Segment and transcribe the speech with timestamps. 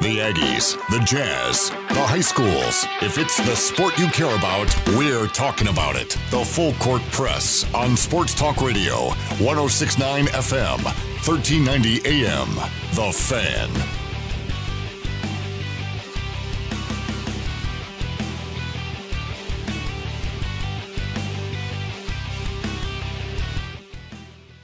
[0.00, 2.86] The Aggies, the Jazz, the high schools.
[3.02, 6.10] If it's the sport you care about, we're talking about it.
[6.30, 9.08] The Full Court Press on Sports Talk Radio,
[9.40, 10.84] 1069 FM,
[11.26, 12.54] 1390 AM.
[12.94, 13.68] The Fan.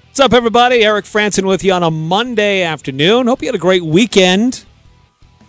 [0.07, 0.85] What's up, everybody?
[0.85, 3.27] Eric Frandsen with you on a Monday afternoon.
[3.27, 4.64] Hope you had a great weekend.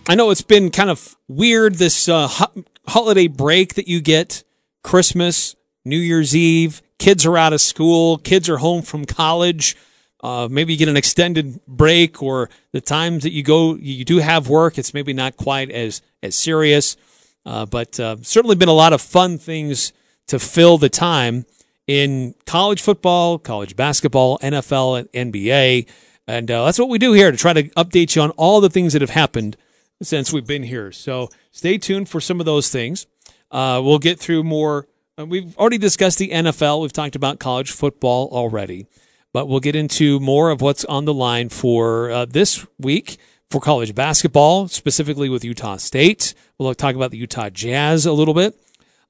[0.07, 4.43] I know it's been kind of weird this uh, ho- holiday break that you get
[4.83, 6.83] Christmas, New Year's Eve.
[6.99, 9.75] Kids are out of school, kids are home from college.
[10.23, 14.17] Uh, maybe you get an extended break, or the times that you go, you do
[14.17, 14.77] have work.
[14.77, 16.97] It's maybe not quite as as serious,
[17.43, 19.91] uh, but uh, certainly been a lot of fun things
[20.27, 21.45] to fill the time
[21.87, 25.87] in college football, college basketball, NFL, and NBA.
[26.27, 28.69] And uh, that's what we do here to try to update you on all the
[28.69, 29.57] things that have happened
[30.01, 30.91] since we've been here.
[30.91, 33.07] So stay tuned for some of those things.
[33.51, 34.87] Uh, we'll get through more.
[35.17, 36.81] Uh, we've already discussed the NFL.
[36.81, 38.87] We've talked about college football already,
[39.33, 43.17] but we'll get into more of what's on the line for uh, this week
[43.49, 46.33] for college basketball, specifically with Utah State.
[46.57, 48.59] We'll talk about the Utah Jazz a little bit,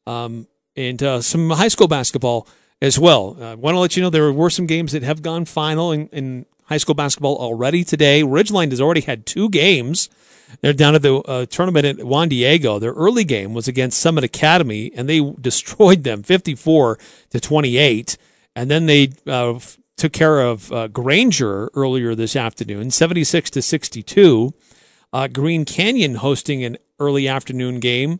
[0.05, 2.47] um, and uh, some high school basketball
[2.81, 3.37] as well.
[3.41, 6.07] I want to let you know there were some games that have gone final in,
[6.09, 8.21] in high school basketball already today.
[8.23, 10.09] Ridgeline has already had two games.
[10.61, 12.79] They're down at the uh, tournament at Juan Diego.
[12.79, 16.99] Their early game was against Summit Academy, and they destroyed them 54
[17.31, 18.17] to 28.
[18.55, 19.59] And then they uh,
[19.97, 24.53] took care of uh, Granger earlier this afternoon, 76 to 62.
[25.11, 28.19] Uh, Green Canyon hosting an early afternoon game,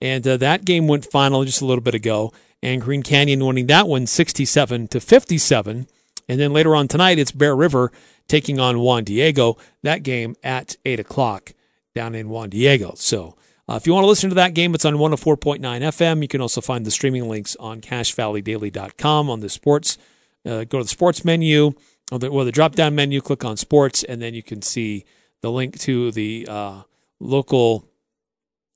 [0.00, 2.32] and uh, that game went final just a little bit ago.
[2.62, 5.86] And Green Canyon winning that one 67 to 57.
[6.28, 7.92] And then later on tonight, it's Bear River
[8.28, 9.56] taking on Juan Diego.
[9.82, 11.52] That game at 8 o'clock
[11.94, 12.94] down in Juan Diego.
[12.96, 13.36] So
[13.68, 16.22] uh, if you want to listen to that game, it's on 104.9 FM.
[16.22, 19.98] You can also find the streaming links on cachevalleydaily.com on the sports.
[20.44, 21.72] Uh, go to the sports menu
[22.12, 25.04] or the, the drop down menu, click on sports, and then you can see
[25.42, 26.82] the link to the uh,
[27.18, 27.88] local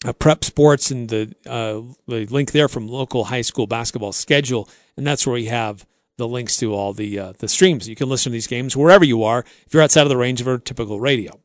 [0.04, 4.68] uh, prep sports and the, uh, the link there from local high school basketball schedule.
[4.96, 5.86] And that's where we have
[6.20, 7.88] the links to all the uh, the streams.
[7.88, 10.40] You can listen to these games wherever you are if you're outside of the range
[10.40, 11.40] of our typical radio.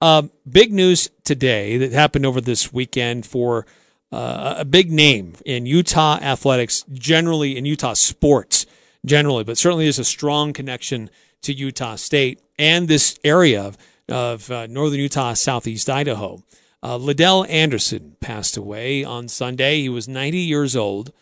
[0.00, 3.66] Um, big news today that happened over this weekend for
[4.12, 8.64] uh, a big name in Utah athletics, generally in Utah sports,
[9.04, 11.10] generally, but certainly there's a strong connection
[11.42, 13.78] to Utah State and this area of,
[14.08, 16.42] of uh, northern Utah, southeast Idaho.
[16.82, 19.80] Uh, LaDell Andersen passed away on Sunday.
[19.80, 21.12] He was 90 years old.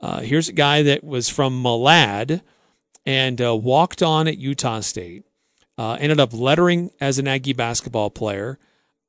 [0.00, 2.40] Uh, here's a guy that was from Malad
[3.04, 5.24] and uh, walked on at Utah State.
[5.78, 8.58] Uh, ended up lettering as an Aggie basketball player.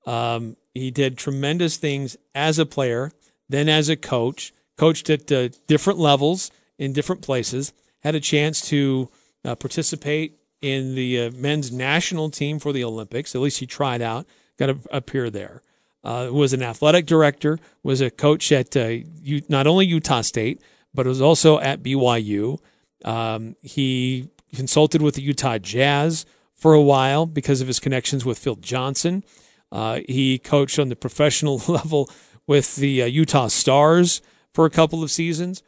[0.06, 3.12] Um, he did tremendous things as a player,
[3.50, 4.54] then as a coach.
[4.78, 7.74] Coached at uh, different levels in different places.
[8.02, 9.10] Had a chance to
[9.46, 13.36] uh, participate in the uh, men's national team for the Olympics.
[13.36, 14.26] At least he tried out.
[14.58, 15.62] Got to appear there.
[16.04, 17.60] Uh, was an athletic director.
[17.84, 20.62] Was a coach at U- not only Utah State
[20.94, 22.60] but was also at BYU.
[23.04, 26.26] Um, he consulted with the Utah Jazz
[26.56, 29.24] for a while because of his connections with Phil Johnson.
[29.72, 32.10] Uh, he coached on the professional level
[32.48, 34.22] with the uh, Utah Stars
[34.54, 35.64] for a couple of seasons.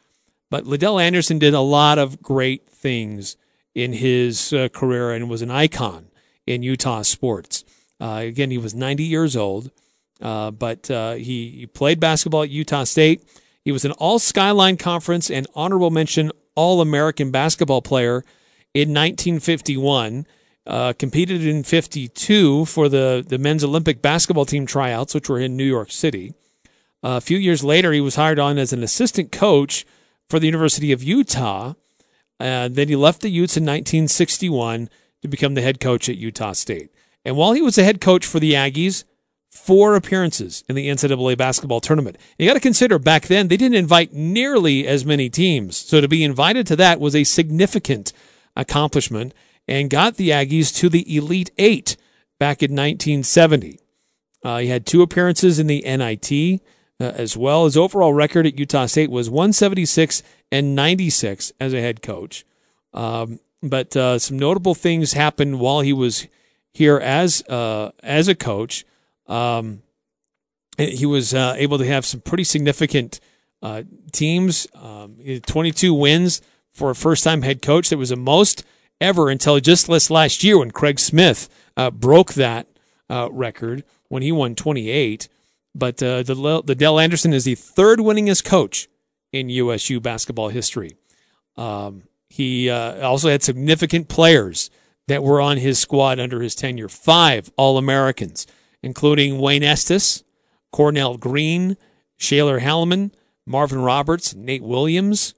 [0.49, 3.35] But LaDell Andersen did a lot of great things
[3.73, 6.07] in his uh, career and was an icon
[6.45, 7.65] in Utah sports.
[7.99, 9.71] Uh, again, he was 90 years old,
[10.21, 13.23] uh, but uh, he, he played basketball at Utah State.
[13.63, 18.23] He was an All Skyline Conference and honorable mention All American basketball player
[18.73, 20.25] in 1951.
[20.67, 25.55] Uh, competed in 52 for the, the men's Olympic basketball team tryouts, which were in
[25.55, 26.33] New York City.
[27.03, 29.85] Uh, a few years later, he was hired on as an assistant coach
[30.27, 31.75] for the University of Utah.
[32.39, 34.89] Then he left the Utes in 1961
[35.21, 36.89] to become the head coach at Utah State.
[37.23, 39.03] And while he was the head coach for the Aggies,
[39.55, 42.17] four appearances in the NCAA basketball tournament.
[42.37, 45.77] You got to consider back then they didn't invite nearly as many teams.
[45.77, 48.13] So to be invited to that was a significant
[48.55, 49.33] accomplishment
[49.67, 51.97] and got the Aggies to the Elite Eight
[52.39, 53.79] back in 1970.
[54.43, 56.61] Uh, he had two appearances in the NIT
[56.99, 57.65] uh, as well.
[57.65, 62.45] His overall record at Utah State was 176 and 96 as a head coach.
[62.93, 66.27] Um, but uh, some notable things happened while he was
[66.73, 68.85] here as uh, as a coach.
[69.27, 69.81] Um,
[70.77, 73.19] he was uh, able to have some pretty significant
[73.61, 74.67] uh, teams.
[74.73, 76.41] Um, 22 wins
[76.73, 77.89] for a first time head coach.
[77.89, 78.63] That was the most
[78.99, 82.67] ever until just this last year when Craig Smith uh, broke that
[83.09, 85.29] uh, record when he won 28.
[85.73, 88.87] But uh, the Dell Andersen is the third winningest coach
[89.33, 90.95] in USU basketball history.
[91.57, 94.69] Um, he uh, also had significant players
[95.07, 96.89] that were on his squad under his tenure.
[96.89, 98.47] Five All Americans,
[98.85, 100.23] including Wayne Estes,
[100.71, 101.75] Cornell Green,
[102.17, 103.11] Shaler Halimon,
[103.45, 105.33] Marvin Roberts, Nate Williams.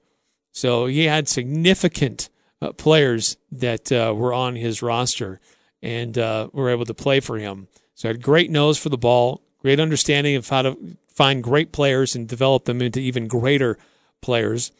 [0.52, 2.28] So he had significant
[2.60, 5.40] uh, players that uh, were on his roster
[5.82, 7.68] and uh, were able to play for him.
[7.94, 10.76] So he had great nose for the ball, great understanding of how to
[11.08, 13.78] find great players and develop them into even greater
[14.20, 14.72] players.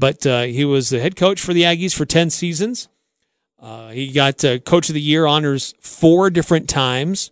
[0.00, 2.88] But uh, he was the head coach for the Aggies for 10 seasons.
[3.60, 7.30] Uh, he got uh, Coach of the Year honors four different times.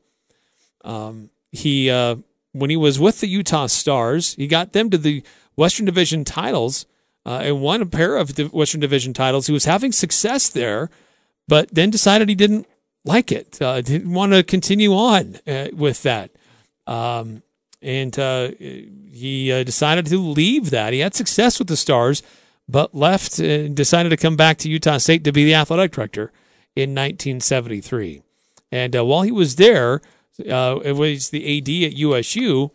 [0.84, 2.16] Um, he, uh,
[2.52, 5.22] when he was with the Utah Stars, he got them to the
[5.56, 6.86] Western Division titles
[7.26, 9.46] uh, and won a pair of the Western Division titles.
[9.46, 10.90] He was having success there,
[11.48, 12.66] but then decided he didn't
[13.04, 13.60] like it.
[13.60, 16.30] Uh, didn't want to continue on uh, with that.
[16.86, 17.42] Um,
[17.82, 20.92] and he decided to leave that.
[20.92, 22.22] He had success with the Stars
[22.68, 25.92] but left and uh, decided to come back to Utah State to be the athletic
[25.92, 26.32] director
[26.74, 28.22] in 1973.
[28.72, 30.00] And uh, while he was there,
[30.40, 32.70] uh, it was the AD at USU.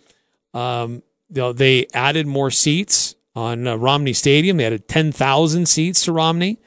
[0.53, 4.57] Um, you know, they added more seats on uh, Romney Stadium.
[4.57, 6.59] They added 10,000 seats to Romney,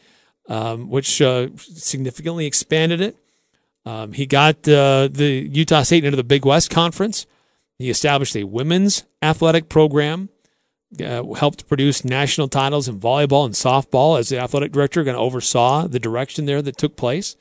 [0.48, 3.16] um, which uh, significantly expanded it.
[3.84, 7.26] Um, he got uh, the Utah State into the Big West Conference.
[7.78, 10.28] He established a women's athletic program
[11.00, 15.22] uh, helped produce national titles in volleyball and softball as the athletic director, kind of
[15.22, 17.36] oversaw the direction there that took place.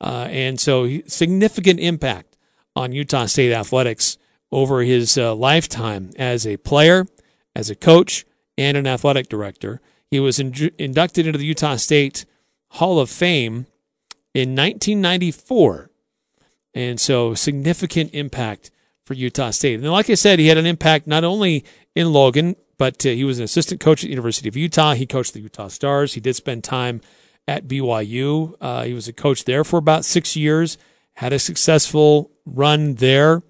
[0.00, 2.27] Uh, and so, significant impact
[2.76, 4.18] on Utah State athletics
[4.50, 7.06] over his uh, lifetime as a player,
[7.54, 8.24] as a coach,
[8.56, 9.80] and an athletic director.
[10.10, 12.24] He was in- inducted into the Utah State
[12.72, 13.66] Hall of Fame
[14.34, 15.90] in 1994.
[16.74, 18.70] And so, significant impact
[19.04, 19.80] for Utah State.
[19.80, 23.24] And like I said, he had an impact not only in Logan, but uh, he
[23.24, 24.94] was an assistant coach at the University of Utah.
[24.94, 26.14] He coached the Utah Stars.
[26.14, 27.00] He did spend time
[27.48, 28.54] at BYU.
[28.60, 30.78] Uh, he was a coach there for about six years,
[31.18, 33.42] had a successful run there.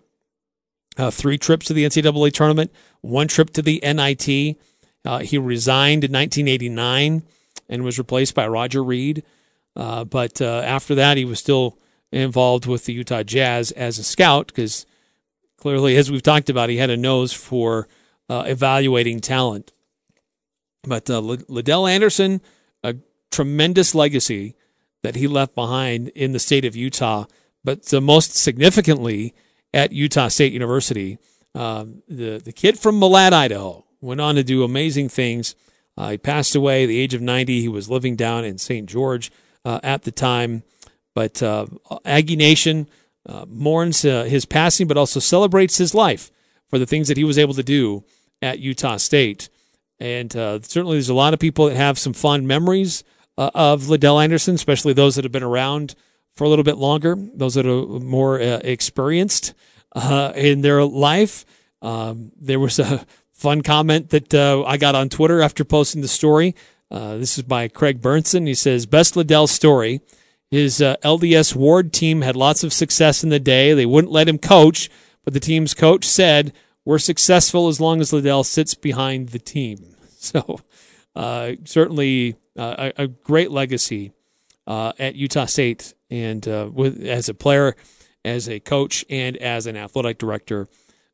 [0.96, 2.72] Uh, three trips to the NCAA tournament,
[3.02, 4.56] one trip to the NIT.
[5.04, 7.24] Uh, he resigned in 1989
[7.68, 9.22] and was replaced by Roger Reid.
[9.76, 11.78] Uh, but uh, after that, he was still
[12.10, 14.86] involved with the Utah Jazz as a scout because
[15.58, 17.86] clearly, as we've talked about, he had a nose for
[18.30, 19.74] uh, evaluating talent.
[20.84, 22.40] But uh, LaDell Andersen,
[22.82, 22.96] a
[23.30, 24.56] tremendous legacy
[25.02, 27.26] that he left behind in the state of Utah,
[27.68, 29.34] but the most significantly
[29.74, 31.18] at Utah State University.
[31.54, 35.54] Um, the the kid from Malad, Idaho, went on to do amazing things.
[35.94, 37.60] Uh, he passed away at the age of 90.
[37.60, 38.88] He was living down in St.
[38.88, 39.30] George
[39.66, 40.62] uh, at the time.
[41.14, 41.66] But uh,
[42.06, 42.88] Aggie Nation
[43.26, 46.30] uh, mourns uh, his passing, but also celebrates his life
[46.70, 48.02] for the things that he was able to do
[48.40, 49.50] at Utah State.
[50.00, 53.04] And certainly there's a lot of people that have some fond memories
[53.36, 55.94] of LaDell Andersen, especially those that have been around
[56.38, 59.54] for a little bit longer, those that are more uh, experienced
[59.96, 61.44] uh, in their life.
[61.82, 66.06] Um, there was a fun comment that uh, I got on Twitter after posting the
[66.06, 66.54] story.
[66.92, 68.46] Uh, this is by Craig Burnson.
[68.46, 70.00] He says, Best LaDell story.
[70.48, 73.74] His LDS ward team had lots of success in the day.
[73.74, 74.88] They wouldn't let him coach,
[75.24, 76.52] but the team's coach said,
[76.84, 79.78] we're successful as long as LaDell sits behind the team.
[80.20, 80.58] So,
[81.14, 84.10] uh, certainly uh, a, a, great legacy
[84.66, 87.76] uh, at Utah State, and uh, with as a player,
[88.24, 90.68] as a coach, and as an athletic director.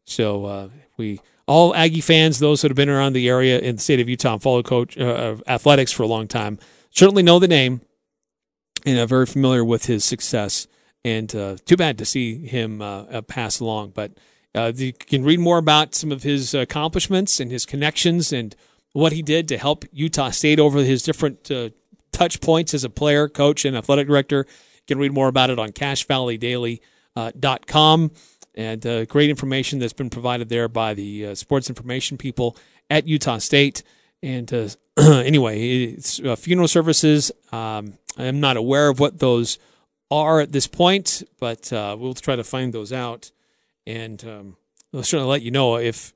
[0.04, 3.80] So uh, we all Aggie fans, those that have been around the area in the
[3.82, 6.58] state of Utah and followed coach uh, athletics for a long time,
[6.90, 7.80] certainly know the name
[8.86, 10.66] and are very familiar with his success.
[11.06, 12.78] And too bad to see him
[13.28, 14.12] pass along, but.
[14.56, 18.54] Uh, you can read more about some of his accomplishments and his connections and
[18.92, 21.70] what he did to help Utah State over his different uh,
[22.12, 24.46] touch points as a player, coach, and athletic director.
[24.86, 28.04] You can read more about it on cachevalleydaily.com.
[28.04, 28.08] Uh,
[28.56, 32.56] and uh, great information that's been provided there by the uh, sports information people
[32.88, 33.82] at Utah State.
[34.22, 37.32] And uh, anyway, uh, funeral services.
[37.50, 39.58] Um, I'm not aware of what those
[40.10, 43.32] are at this point, but we'll try to find those out
[43.86, 44.56] and um,
[44.92, 46.12] I'll certainly let you know if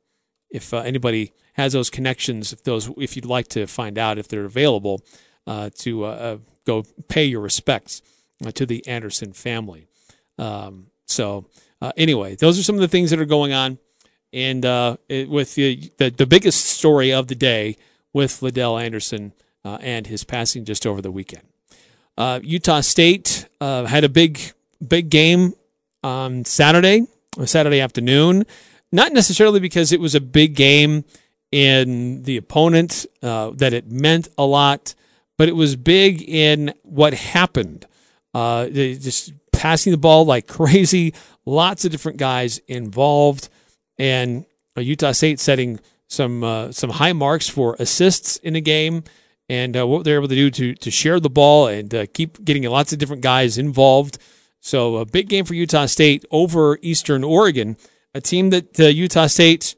[0.50, 2.52] if uh, anybody has those connections.
[2.52, 5.02] If those, if you'd like to find out if they're available,
[5.46, 8.04] uh, to uh, uh go pay your respects uh,
[8.54, 9.87] to the Andersen family.
[10.38, 11.47] Um, so
[11.80, 13.78] uh, anyway, those are some of the things that are going on,
[14.33, 14.64] and
[15.09, 17.76] it, with the, the, the biggest story of the day
[18.12, 19.33] with LaDell Andersen
[19.64, 21.42] and his passing just over the weekend.
[22.42, 24.40] Utah State had a big
[24.87, 25.52] big game
[26.02, 27.07] on Saturday
[27.45, 28.45] Saturday afternoon.
[28.90, 31.04] Not necessarily because it was a big game
[31.52, 34.95] in the opponent, uh, that it meant a lot,
[35.37, 37.87] but it was big in what happened.
[38.35, 43.49] Uh, just passing the ball like crazy, lots of different guys involved,
[43.99, 44.44] and
[44.76, 49.04] Utah State setting some uh, some high marks for assists in a game,
[49.49, 52.42] and uh, what they're able to do to to share the ball and uh, keep
[52.44, 54.18] getting lots of different guys involved.
[54.61, 57.76] So a big game for Utah State over Eastern Oregon,
[58.14, 59.76] a team that uh, Utah State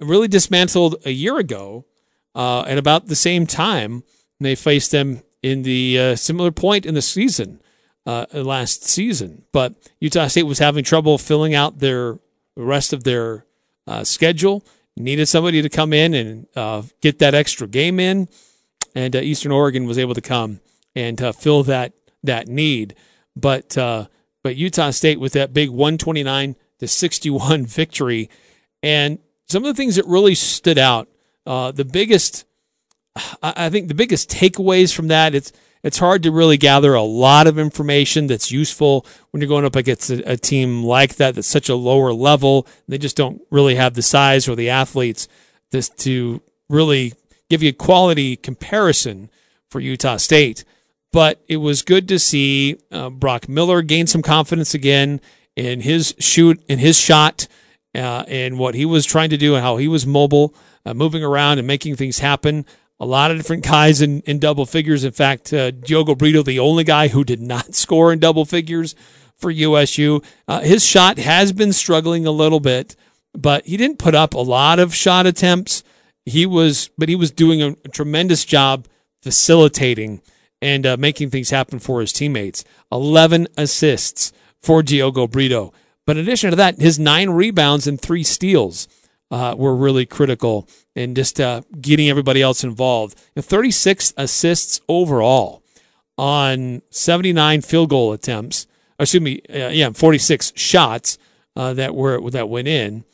[0.00, 1.84] really dismantled a year ago
[2.34, 4.02] uh, at about the same time.
[4.40, 7.60] They faced them in the uh, similar point in the season
[8.06, 12.18] uh, last season, but Utah State was having trouble filling out their
[12.56, 13.46] rest of their
[13.86, 14.64] uh, schedule.
[14.96, 18.28] Needed somebody to come in and uh, get that extra game in,
[18.94, 20.60] and uh, Eastern Oregon was able to come
[20.94, 22.94] and fill that that need.
[23.34, 23.74] But
[24.42, 28.28] but Utah State with that big 129 to 61 victory,
[28.82, 29.18] and
[29.48, 31.08] some of the things that really stood out.
[31.44, 32.44] Uh, the biggest,
[33.42, 35.52] I think, the biggest takeaways from that it's
[35.82, 39.76] it's hard to really gather a lot of information that's useful when you're going up
[39.76, 42.66] against a, a team like that that's such a lower level.
[42.88, 45.28] They just don't really have the size or the athletes
[45.70, 47.14] this to really
[47.50, 49.30] give you a quality comparison
[49.68, 50.64] for Utah State.
[51.12, 55.20] But it was good to see uh, Brock Miller gain some confidence again
[55.56, 57.48] in his shoot, in his shot
[57.94, 60.54] uh, and what he was trying to do and how he was mobile,
[60.86, 62.64] uh, moving around and making things happen.
[63.02, 65.02] A lot of different guys in, in double figures.
[65.02, 68.94] In fact, uh, Diogo Brito, the only guy who did not score in double figures
[69.36, 70.22] for USU.
[70.46, 72.94] Uh, his shot has been struggling a little bit,
[73.34, 75.82] but he didn't put up a lot of shot attempts.
[76.24, 78.86] He was, but he was doing a, tremendous job
[79.20, 80.22] facilitating
[80.60, 82.64] and uh, making things happen for his teammates.
[82.92, 84.32] 11 assists
[84.62, 85.72] for Diogo Brito.
[86.06, 88.86] But in addition to that, his nine rebounds and three steals
[89.32, 93.18] uh, were really critical in just uh, getting everybody else involved.
[93.36, 95.62] 36 assists overall
[96.18, 98.66] on 79 field goal attempts.
[98.98, 101.18] Excuse me, uh, yeah, 46 shots
[101.56, 103.04] uh, that were that went in.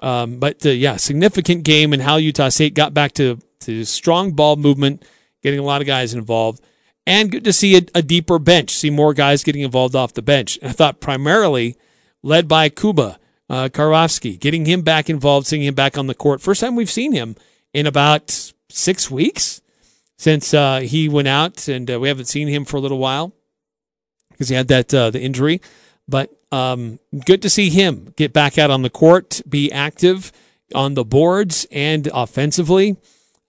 [0.00, 4.32] Um, but uh, yeah, significant game and how Utah State got back to to strong
[4.32, 5.04] ball movement,
[5.42, 6.60] getting a lot of guys involved,
[7.06, 10.22] and good to see a, a deeper bench, see more guys getting involved off the
[10.22, 10.58] bench.
[10.60, 11.76] And I thought primarily
[12.22, 13.18] led by Kuba
[13.50, 16.40] uh, Karwowski, getting him back involved, seeing him back on the court.
[16.40, 17.36] First time we've seen him
[17.72, 19.60] in about six weeks
[20.16, 23.32] since uh, he went out, and uh, we haven't seen him for a little while
[24.30, 25.60] because he had that uh, the injury.
[26.08, 30.32] But um, good to see him get back out on the court, be active
[30.74, 32.96] on the boards and offensively.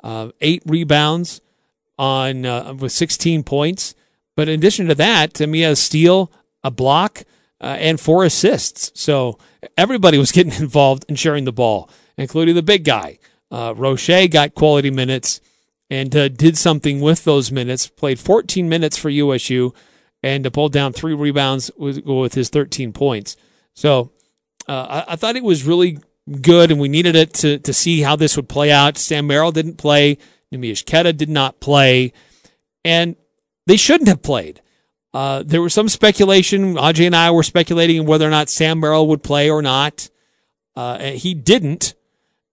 [0.03, 1.41] Uh, eight rebounds
[1.97, 3.95] on uh, with 16 points.
[4.35, 6.31] But in addition to that, I mean, a steal,
[6.63, 7.23] a block,
[7.61, 8.91] and four assists.
[8.93, 9.39] So
[9.77, 13.19] everybody was getting involved and sharing the ball, including the big guy.
[13.51, 15.39] Uh, Roche got quality minutes
[15.89, 17.87] and uh, did something with those minutes.
[17.87, 19.73] Played 14 minutes for USU
[20.23, 23.37] and pulled down three rebounds with, with his 13 points.
[23.75, 24.11] So
[24.67, 25.99] uh, I, I, thought it was really
[26.41, 28.97] good, and we needed it to to see how this would play out.
[28.97, 30.17] Sam Merrill didn't play.
[30.51, 32.13] Neemias Queta did not play,
[32.83, 33.15] and
[33.67, 34.61] they shouldn't have played.
[35.15, 36.75] Uh, there was some speculation.
[36.75, 40.09] Ajay and I were speculating whether or not Sam Merrill would play or not.
[40.75, 41.93] Uh, he didn't,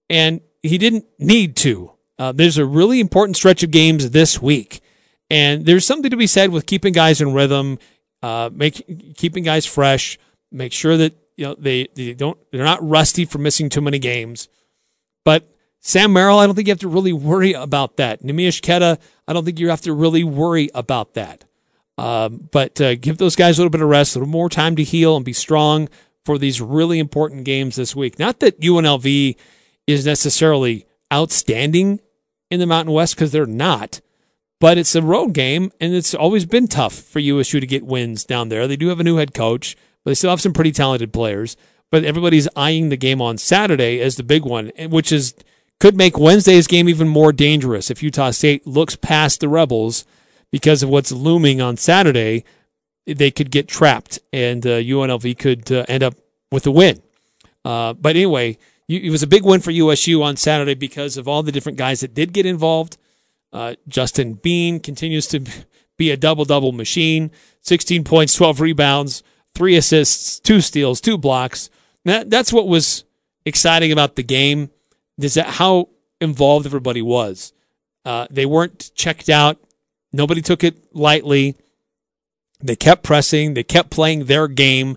[0.08, 1.94] and he didn't need to.
[2.20, 4.80] Uh, there's a really important stretch of games this week,
[5.28, 7.80] and there's something to be said with keeping guys in rhythm,
[8.22, 10.16] uh, make keeping guys fresh,
[10.52, 13.98] make sure that you know they, they don't they're not rusty for missing too many
[13.98, 14.48] games.
[15.24, 18.22] But Sam Merrill, I don't think you have to really worry about that.
[18.22, 21.44] Neemias Queta, I don't think you have to really worry about that.
[22.02, 24.74] Um, but uh, give those guys a little bit of rest, a little more time
[24.74, 25.88] to heal and be strong
[26.24, 28.18] for these really important games this week.
[28.18, 29.36] Not that UNLV
[29.86, 32.00] is necessarily outstanding
[32.50, 34.00] in the Mountain West because they're not,
[34.58, 38.24] but it's a road game and it's always been tough for USU to get wins
[38.24, 38.66] down there.
[38.66, 41.56] They do have a new head coach, but they still have some pretty talented players.
[41.92, 45.34] But everybody's eyeing the game on Saturday as the big one, which is
[45.78, 50.04] could make Wednesday's game even more dangerous if Utah State looks past the Rebels
[50.52, 52.44] because of what's looming on Saturday,
[53.06, 56.14] they could get trapped and uh, UNLV could uh, end up
[56.52, 57.02] with a win.
[57.64, 61.42] Uh, but anyway, it was a big win for USU on Saturday because of all
[61.42, 62.98] the different guys that did get involved.
[63.52, 65.40] Uh, Justin Bean continues to
[65.96, 67.30] be a double double machine
[67.62, 69.22] 16 points, 12 rebounds,
[69.54, 71.70] three assists, two steals, two blocks.
[72.04, 73.04] That, that's what was
[73.44, 74.70] exciting about the game
[75.18, 75.90] is that how
[76.20, 77.52] involved everybody was.
[78.04, 79.61] Uh, they weren't checked out
[80.12, 81.56] Nobody took it lightly.
[82.60, 83.54] They kept pressing.
[83.54, 84.96] They kept playing their game.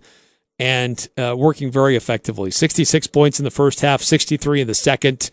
[0.57, 2.49] and uh, working very effectively.
[2.51, 5.29] 66 points in the first half, 63 in the second,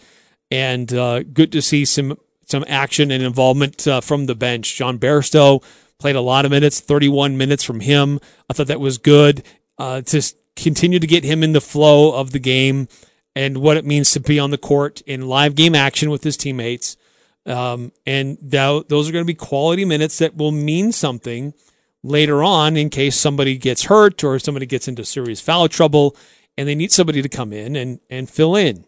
[0.50, 4.66] and uh, good to see some some action and involvement uh, from the bench.
[4.66, 5.62] Sean Bairstow
[5.98, 8.18] played a lot of minutes, 31 minutes from him.
[8.50, 9.44] I thought that was good
[9.78, 12.88] uh, to continue to get him in the flow of the game
[13.34, 16.36] and what it means to be on the court in live game action with his
[16.36, 16.96] teammates.
[17.44, 21.54] Um, and that, those are going to be quality minutes that will mean something
[22.02, 26.16] later on in case somebody gets hurt or somebody gets into serious foul trouble
[26.56, 28.84] and they need somebody to come in and, and fill in.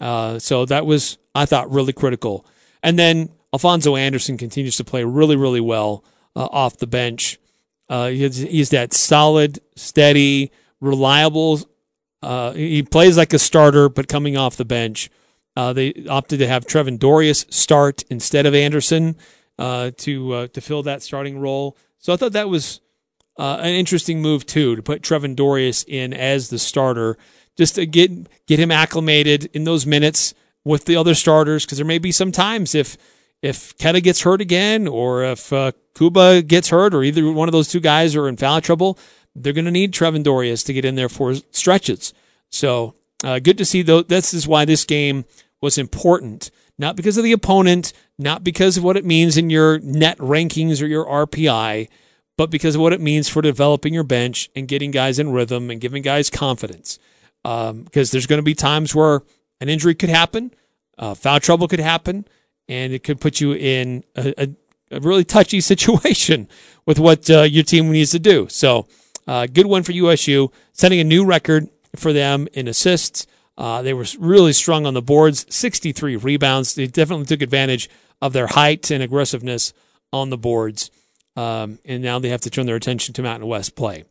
[0.00, 2.46] Uh, so that was, I thought, really critical.
[2.82, 6.04] And then Alphonso Anderson continues to play really, really well
[6.36, 7.38] uh, off the bench.
[7.88, 11.60] Uh, he's, he's, that solid, steady, reliable.
[12.22, 15.10] Uh, he plays like a starter, but coming off the bench.
[15.58, 19.16] Uh, they opted to have Trevin Dorius start instead of Anderson
[19.58, 21.76] uh, to uh, to fill that starting role.
[21.98, 22.80] So I thought that was
[23.40, 27.18] uh, an interesting move too to put Trevin Dorius in as the starter,
[27.56, 31.64] just to get get him acclimated in those minutes with the other starters.
[31.64, 32.96] Because there may be some times if
[33.42, 37.52] if Queta gets hurt again, or if uh, Kuba gets hurt, or either one of
[37.52, 38.96] those two guys are in foul trouble,
[39.34, 42.14] they're going to need Trevin Dorius to get in there for stretches.
[42.48, 44.02] So uh, good to see though.
[44.02, 45.24] This is why this game
[45.60, 49.78] was important, not because of the opponent, not because of what it means in your
[49.80, 51.88] net rankings or your RPI,
[52.36, 55.70] but because of what it means for developing your bench and getting guys in rhythm
[55.70, 56.98] and giving guys confidence.
[57.44, 59.22] Um, because there's going to be times where
[59.60, 60.52] an injury could happen,
[60.98, 62.26] uh, foul trouble could happen,
[62.68, 64.48] and it could put you in a, a,
[64.96, 66.48] a really touchy situation
[66.86, 68.48] with what uh, your team needs to do.
[68.48, 68.86] So,
[69.26, 73.26] uh, good one for USU, setting a new record for them in assists.
[73.58, 76.76] Uh, they were really strong on the boards, 63 rebounds.
[76.76, 77.90] They definitely took advantage
[78.22, 79.72] of their height and aggressiveness
[80.12, 80.92] on the boards.
[81.36, 84.04] Um, and now they have to turn their attention to Mountain West play.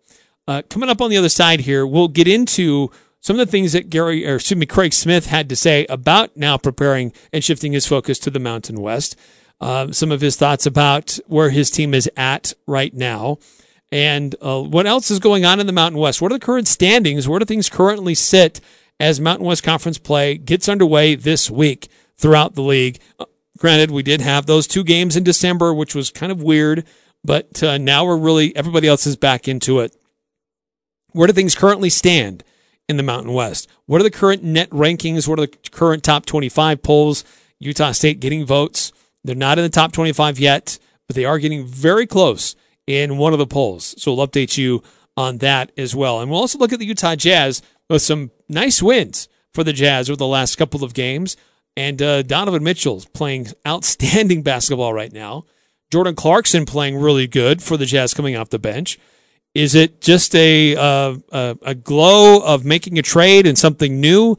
[0.50, 3.72] Uh, coming up on the other side here, we'll get into some of the things
[3.72, 7.72] that Gary, or excuse me, Craig Smith had to say about now preparing and shifting
[7.72, 9.16] his focus to the Mountain West.
[9.60, 13.40] Uh, some of his thoughts about where his team is at right now.
[13.92, 16.22] And uh, what else is going on in the Mountain West?
[16.22, 17.28] What are the current standings?
[17.28, 18.60] Where do things currently sit
[19.00, 23.00] as Mountain West Conference play gets underway this week throughout the league.
[23.58, 26.86] Granted, we did have those two games in December, which was kind of weird,
[27.24, 29.96] but uh, now we're really, everybody else is back into it.
[31.12, 32.44] Where do things currently stand
[32.88, 33.68] in the Mountain West?
[33.86, 35.28] What are the current net rankings?
[35.28, 37.24] What are the current top 25 polls?
[37.60, 38.92] Utah State getting votes.
[39.24, 42.56] They're not in the top 25 yet, but they are getting very close
[42.86, 43.96] in one of the polls.
[44.02, 44.84] So we'll update you
[45.16, 46.22] on that as well.
[46.22, 50.10] And we'll also look at the Utah Jazz with some nice wins for the Jazz
[50.10, 51.38] over the last couple of games.
[51.76, 55.46] And uh, Donovan Mitchell's playing outstanding basketball right now.
[55.92, 59.00] Jordan Clarkson playing really good for the Jazz coming off the bench.
[59.54, 64.38] Is it just a uh, a, a, glow of making a trade and something new?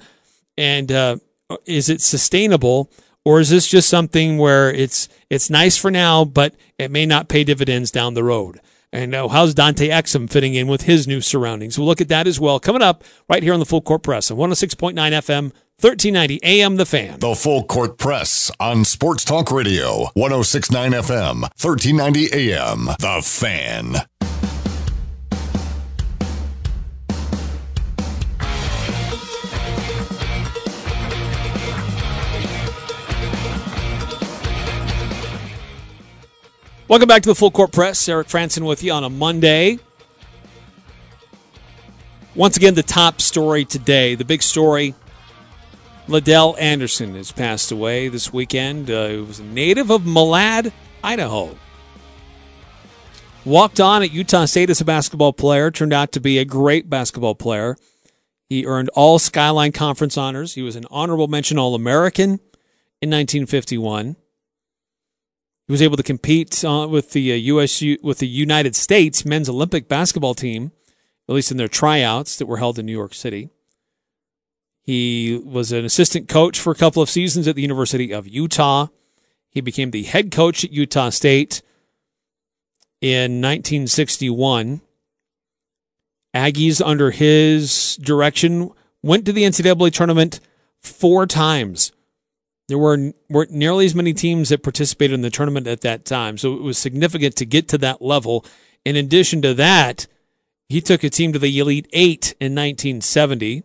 [0.57, 1.17] And uh,
[1.65, 2.93] is it sustainable,
[3.25, 7.29] or is this just something where it's it's nice for now, but it may not
[7.29, 8.61] pay dividends down the road?
[8.93, 11.79] And uh, how's Dante Exum fitting in with his new surroundings?
[11.79, 12.59] We'll look at that as well.
[12.59, 16.87] Coming up right here on the Full Court Press on 106.9 FM, 1390 AM The
[16.87, 17.21] Fan.
[17.21, 23.97] The Full Court Press on Sports Talk Radio, 1069 FM, 1390 AM The Fan.
[36.89, 38.09] Welcome back to the Full Court Press.
[38.09, 39.79] Eric Frandsen with you on a Monday.
[42.35, 44.95] Once again, the top story today, the big story.
[46.07, 48.91] LaDell Andersen has passed away this weekend.
[48.91, 50.73] Uh, he was a native of Malad,
[51.05, 51.59] Idaho.
[53.45, 56.89] Walked on at Utah State as a basketball player, turned out to be a great
[56.89, 57.77] basketball player.
[58.49, 60.55] He earned all Skyline Conference honors.
[60.55, 62.41] He was an honorable mention All American
[63.03, 64.17] in 1951.
[65.69, 69.51] He was able to compete uh, with the uh, USU with the United States men's
[69.51, 70.73] Olympic basketball team,
[71.29, 73.51] at least in their tryouts that were held in New York City.
[74.83, 78.87] He was an assistant coach for a couple of seasons at the University of Utah.
[79.51, 81.61] He became the head coach at Utah State
[83.03, 84.81] in 1961.
[86.35, 88.71] Aggies, under his direction,
[89.03, 90.41] went to the NCAA tournament
[90.81, 91.93] four times
[92.69, 96.37] there were weren't nearly as many teams that participated in the tournament at that time,
[96.37, 98.45] so it was significant to get to that level.
[98.85, 100.07] In addition to that,
[100.69, 103.63] he took a team to the Elite Eight in 1970.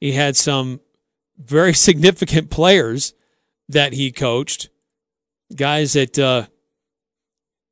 [0.00, 0.80] He had some
[1.36, 3.12] very significant players
[3.68, 4.68] that he coached,
[5.54, 6.46] guys that uh,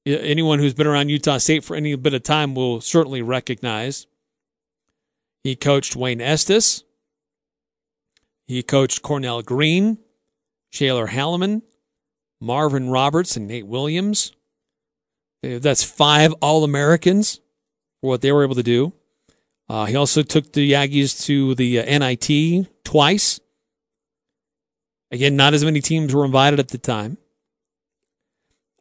[0.04, 4.08] anyone who's been around Utah State for any bit of time will certainly recognize.
[5.44, 6.82] He coached Wayne Estes.
[8.46, 9.98] He coached Cornell Green,
[10.74, 11.62] Shaler Halimon,
[12.40, 14.32] Marvin Roberts, and Nate Williams.
[15.40, 17.40] That's five All Americans
[18.00, 18.92] for what they were able to do.
[19.68, 23.38] Uh, he also took the Aggies to the uh, NIT twice.
[25.12, 27.18] Again, not as many teams were invited at the time.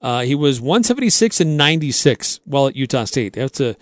[0.02, 3.34] Uh, he was 176 and 96 while at Utah State.
[3.34, 3.78] That's a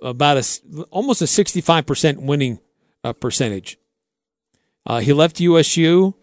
[0.00, 2.58] about a almost a 65% winning
[3.04, 3.76] uh, percentage.
[4.86, 6.14] Uh, he left USU.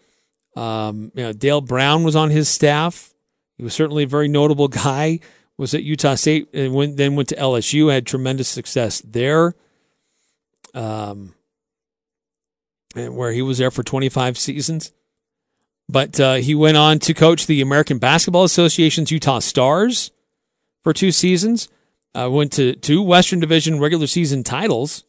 [0.58, 3.14] Um, you know, Dale Brown was on his staff.
[3.56, 5.20] He was certainly a very notable guy.
[5.56, 7.92] Was at Utah State and went, then went to LSU.
[7.92, 9.54] Had tremendous success there.
[10.74, 11.34] Um,
[12.94, 14.92] where he was there for 25 seasons.
[15.88, 20.10] But uh, he went on to coach the American Basketball Association's Utah Stars
[20.82, 21.68] for two seasons.
[22.14, 25.04] Uh, went to two Western Division regular season titles.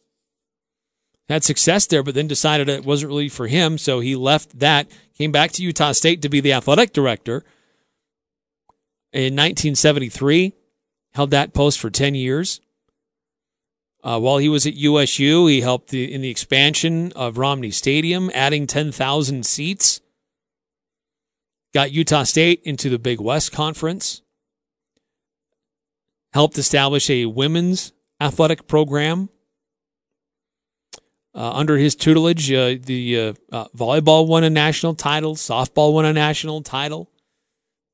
[1.30, 3.78] Had success there, but then decided it wasn't really for him.
[3.78, 7.44] So he left that, came back to Utah State to be the athletic director
[9.12, 10.54] in 1973.
[11.14, 12.60] Held that post for 10 years.
[14.02, 18.28] Uh, while he was at USU, he helped the, in the expansion of Romney Stadium,
[18.34, 20.00] adding 10,000 seats.
[21.72, 24.22] Got Utah State into the Big West Conference.
[26.32, 29.28] Helped establish a women's athletic program.
[31.32, 36.04] Uh, under his tutelage, uh, the uh, uh, volleyball won a national title, softball won
[36.04, 37.08] a national title.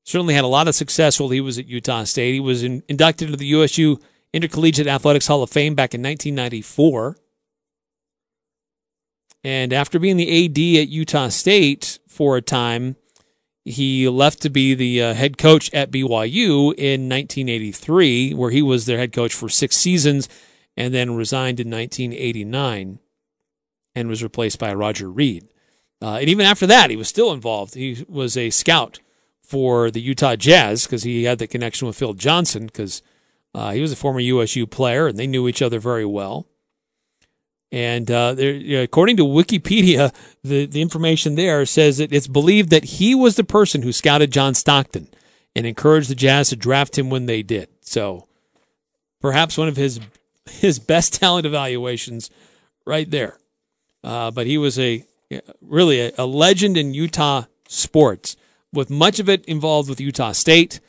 [0.05, 2.33] Certainly had a lot of success while he was at Utah State.
[2.33, 3.99] He was in, inducted into the USU
[4.33, 7.17] Intercollegiate Athletics Hall of Fame back in 1994.
[9.43, 12.95] And after being the AD at Utah State for a time,
[13.65, 18.85] he left to be the uh, head coach at BYU in 1983, where he was
[18.85, 20.27] their head coach for six seasons
[20.75, 22.99] and then resigned in 1989
[23.97, 25.47] and was replaced by Roger Reid.
[26.01, 27.73] Uh, and even after that, he was still involved.
[27.73, 28.99] He was a scout
[29.41, 33.01] for the Utah Jazz because he had the connection with Phil Johnson because
[33.55, 36.45] uh, he was a former USU player and they knew each other very well.
[37.71, 42.85] And uh, there, according to Wikipedia, the, the information there says that it's believed that
[42.85, 45.07] he was the person who scouted John Stockton
[45.55, 47.67] and encouraged the Jazz to draft him when they did.
[47.81, 48.27] So
[49.19, 49.99] perhaps one of his
[50.45, 52.29] his best talent evaluations
[52.85, 53.39] right there.
[54.07, 55.05] Uh, but he was a
[55.59, 58.37] really a, a legend in Utah sports,
[58.71, 60.79] with much of it involved with Utah State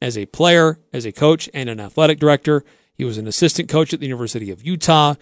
[0.00, 2.64] as a player, as a coach, and an athletic director.
[2.94, 5.16] He was an assistant coach at the University of Utah.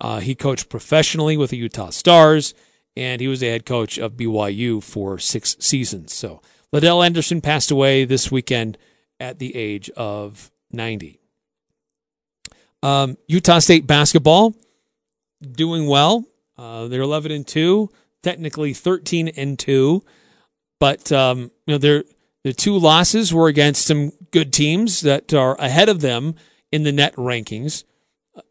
[0.00, 2.54] Uh, he coached professionally with the Utah Stars,
[2.96, 6.14] and he was the head coach of BYU for six seasons.
[6.14, 6.40] So
[6.72, 8.78] LaDell Andersen passed away this weekend
[9.20, 11.20] at the age of 90.
[12.82, 14.54] Um, Utah State basketball
[15.42, 16.24] doing well.
[16.56, 17.90] Uh, they're 11 and 2,
[18.22, 20.02] technically 13 and 2,
[20.78, 22.04] but um, you know their
[22.44, 26.34] the two losses were against some good teams that are ahead of them
[26.72, 27.84] in the net rankings.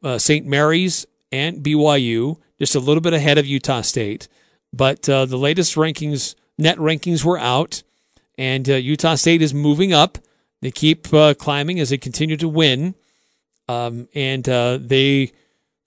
[0.01, 0.45] Uh, St.
[0.45, 4.27] Mary's and BYU, just a little bit ahead of Utah State.
[4.71, 7.83] But uh, the latest rankings, net rankings, were out,
[8.37, 10.17] and uh, Utah State is moving up.
[10.61, 12.95] They keep uh, climbing as they continue to win,
[13.67, 15.33] um, and uh, they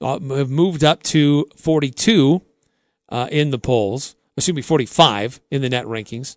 [0.01, 2.43] have moved up to 42
[3.09, 4.17] uh, in the polls.
[4.37, 6.37] Excuse me, 45 in the net rankings.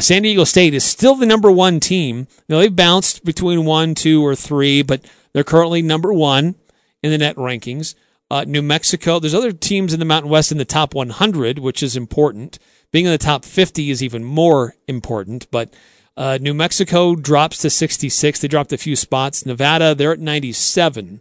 [0.00, 2.26] San Diego State is still the number one team.
[2.48, 6.56] Now they've bounced between one, two, or three, but they're currently number one
[7.02, 7.94] in the net rankings.
[8.30, 11.82] Uh, New Mexico, there's other teams in the Mountain West in the top 100, which
[11.82, 12.58] is important.
[12.90, 15.48] Being in the top 50 is even more important.
[15.50, 15.72] But
[16.16, 18.40] uh, New Mexico drops to 66.
[18.40, 19.46] They dropped a few spots.
[19.46, 21.20] Nevada, they're at 97.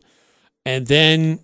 [0.66, 1.40] And then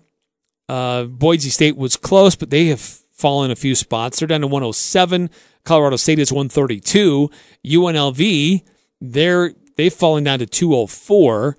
[0.72, 4.18] uh, Boise State was close, but they have fallen a few spots.
[4.18, 5.30] They're down to 107.
[5.64, 7.30] Colorado State is 132.
[7.64, 8.62] UNLV,
[9.00, 11.56] they're they've fallen down to 204.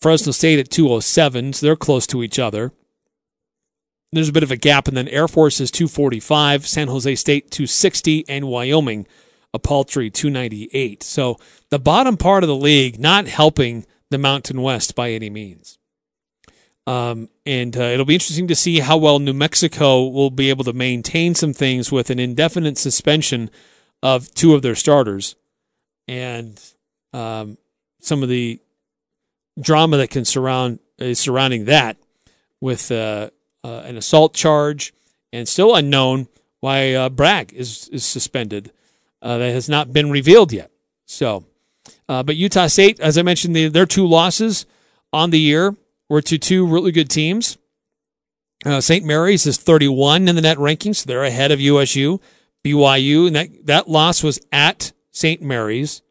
[0.00, 2.72] Fresno State at 207, so they're close to each other
[4.12, 7.50] there's a bit of a gap, and then Air Force is 245, San Jose State
[7.50, 9.06] 260, and Wyoming
[9.54, 11.02] a paltry 298.
[11.02, 11.36] So
[11.70, 15.78] the bottom part of the league not helping the Mountain West by any means.
[16.86, 20.64] Um, and uh, it'll be interesting to see how well New Mexico will be able
[20.64, 23.50] to maintain some things with an indefinite suspension
[24.02, 25.36] of two of their starters
[26.08, 26.60] and
[27.12, 27.56] um,
[28.00, 28.60] some of the
[29.60, 31.96] drama that can surround uh, surrounding that
[32.60, 33.30] with uh,
[33.64, 34.92] uh, an assault charge,
[35.32, 36.28] and still unknown
[36.60, 38.72] why uh, Bragg is is suspended.
[39.20, 40.68] Uh, that has not been revealed yet.
[41.06, 41.44] So,
[42.08, 44.66] but Utah State, as I mentioned, the, their two losses
[45.12, 45.76] on the year
[46.12, 47.56] were to two really good teams.
[48.66, 49.02] Uh, St.
[49.02, 50.96] Mary's is 31 in the net rankings.
[50.96, 52.20] So they're ahead of USU.
[52.62, 55.40] BYU, and that, that loss was at St.
[55.40, 56.02] Mary's.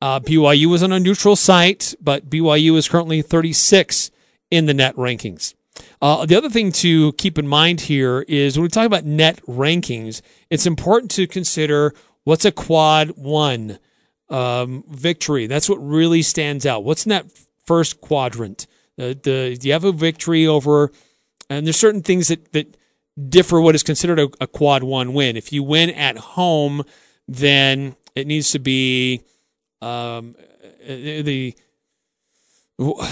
[0.00, 4.12] Uh, BYU was on a neutral site, but BYU is currently 36
[4.48, 5.54] in the net rankings.
[6.00, 9.40] Uh, the other thing to keep in mind here is when we talk about net
[9.46, 11.92] rankings, it's important to consider
[12.22, 13.80] what's a quad one
[14.28, 15.48] um, victory.
[15.48, 16.84] That's what really stands out.
[16.84, 17.26] What's in that
[17.66, 18.68] first quadrant?
[19.00, 20.92] The, the do you have a victory over?
[21.48, 22.76] And there's certain things that that
[23.28, 25.36] differ what is considered a, a quad one win.
[25.36, 26.84] If you win at home,
[27.26, 29.22] then it needs to be
[29.80, 30.36] um,
[30.86, 31.54] the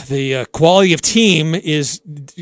[0.08, 2.00] the uh, quality of team is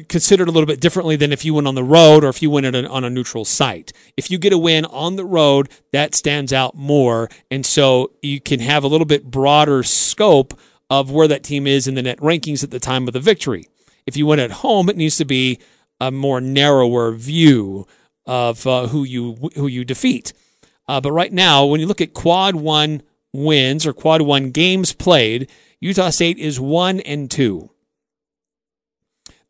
[0.09, 2.51] considered a little bit differently than if you win on the road or if you
[2.51, 3.93] win a, on a neutral site.
[4.17, 7.29] If you get a win on the road, that stands out more.
[7.51, 10.55] And so you can have a little bit broader scope
[10.91, 13.69] of where that team is in the net rankings at the time of the victory.
[14.07, 15.59] If you win at home, it needs to be
[16.01, 17.87] a more narrower view
[18.25, 20.33] of uh, who you who you defeat.
[20.89, 24.93] Uh, but right now, when you look at quad one wins or quad one games
[24.93, 27.71] played, Utah State is one and two.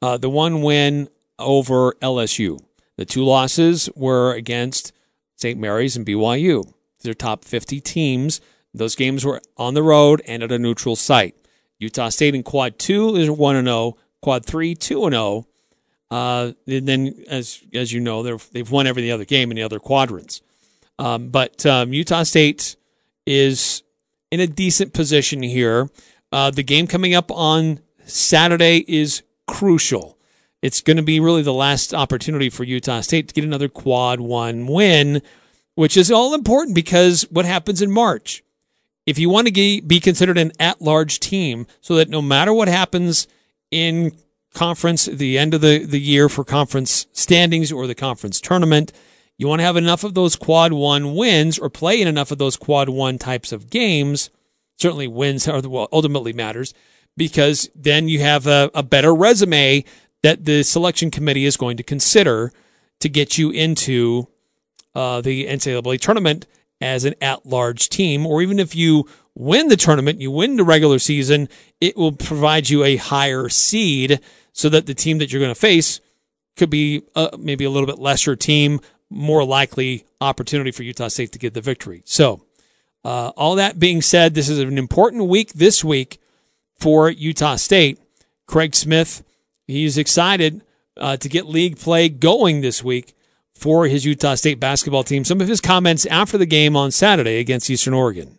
[0.01, 2.59] Uh, the one win over LSU.
[2.97, 4.93] The two losses were against
[5.37, 5.59] St.
[5.59, 6.73] Mary's and BYU.
[7.03, 8.41] They're top 50 teams.
[8.77, 11.35] Those games were on the road and at a neutral site.
[11.79, 15.47] Utah State in quad two is 1 0, quad three, 2 0.
[16.11, 19.81] Uh, and then, as as you know, they've won every other game in the other
[19.81, 20.41] quadrants.
[20.99, 22.77] Um, but um, Utah State
[23.27, 23.83] is
[24.31, 25.91] in a decent position here.
[26.33, 30.19] Uh, the game coming up on Saturday is crucial.
[30.63, 34.21] It's going to be really the last opportunity for Utah State to get another quad
[34.21, 35.23] one win,
[35.75, 38.43] which is all important because what happens in March?
[39.07, 42.69] If you want to be considered an at large team, so that no matter what
[42.69, 43.29] happens
[43.71, 44.13] in
[44.53, 48.93] conference, the end of the, the year for conference standings or the conference tournament,
[49.39, 52.39] you want to have enough of those quad one wins or play in enough of
[52.39, 54.31] those quad one types of games.
[54.79, 56.75] Certainly wins are well, ultimately matters
[57.17, 59.85] because then you have a, a better resume
[60.23, 62.53] that the selection committee is going to consider
[63.01, 64.27] to get you into
[64.95, 66.47] uh, the NCAA tournament
[66.81, 70.99] as an at-large team, or even if you win the tournament, you win the regular
[70.99, 71.49] season,
[71.81, 74.21] it will provide you a higher seed
[74.53, 76.01] so that the team that you're going to face
[76.57, 81.33] could be uh, maybe a little bit lesser team, more likely opportunity for Utah State
[81.33, 82.03] to get the victory.
[82.05, 82.43] So
[83.05, 86.19] uh, all that being said, this is an important week this week
[86.79, 88.01] for Utah State.
[88.47, 89.23] Craig Smith,
[89.67, 90.63] he's excited
[90.97, 93.15] uh, to get league play going this week
[93.57, 95.25] for his Utah State basketball team.
[95.25, 98.39] Some of his comments after the game on Saturday against Eastern Oregon.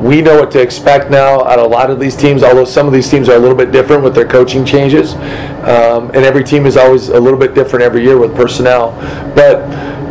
[0.00, 2.92] We know what to expect now of a lot of these teams, although some of
[2.92, 5.14] these teams are a little bit different with their coaching changes.
[5.14, 8.92] Um, and every team is always a little bit different every year with personnel.
[9.34, 9.62] But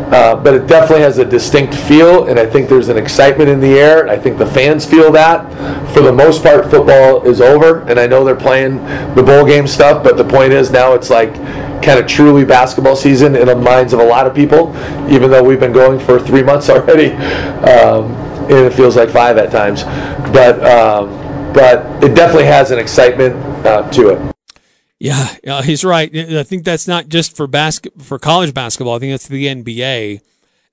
[0.06, 3.60] uh, but it definitely has a distinct feel, and I think there's an excitement in
[3.60, 4.08] the air.
[4.08, 5.44] I think the fans feel that.
[5.92, 8.76] For the most part, football is over, and I know they're playing
[9.16, 11.34] the bowl game stuff, but the point is now it's like
[11.82, 14.68] kind of truly basketball season in the minds of a lot of people,
[15.10, 17.10] even though we've been going for three months already,
[17.64, 18.12] um,
[18.44, 19.82] and it feels like five at times.
[20.32, 21.10] But um,
[21.52, 23.34] but it definitely has an excitement
[23.66, 24.35] uh, to it.
[24.98, 26.14] Yeah, uh, he's right.
[26.14, 28.96] I think that's not just for basket for college basketball.
[28.96, 30.20] I think that's the NBA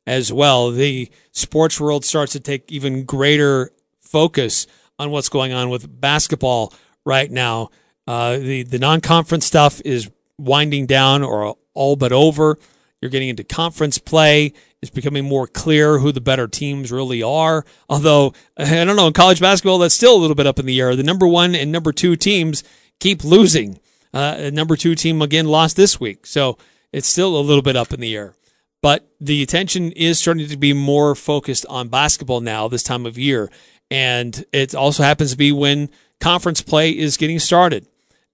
[0.08, 0.72] as well.
[0.72, 4.66] The sports world starts to take even greater focus
[4.98, 6.74] on what's going on with basketball
[7.06, 7.70] right now.
[8.08, 12.58] Uh, the the non conference stuff is winding down or all but over.
[13.02, 14.54] You're getting into conference play.
[14.82, 17.66] It's becoming more clear who the better teams really are.
[17.90, 20.80] Although I don't know in college basketball, that's still a little bit up in the
[20.80, 20.96] air.
[20.96, 22.64] The number one and number two teams
[23.00, 23.80] keep losing.
[24.14, 26.58] Uh, number two team again lost this week, so
[26.92, 28.36] it's still a little bit up in the air.
[28.82, 33.18] But the attention is starting to be more focused on basketball now this time of
[33.18, 33.50] year,
[33.90, 37.88] and it also happens to be when conference play is getting started.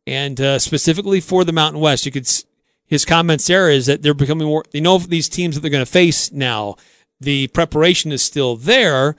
[0.06, 2.28] And uh, specifically for the Mountain West, you could
[2.90, 4.64] his comments there is that they're becoming more.
[4.72, 6.76] They know these teams that they're going to face now.
[7.22, 9.16] The preparation is still there,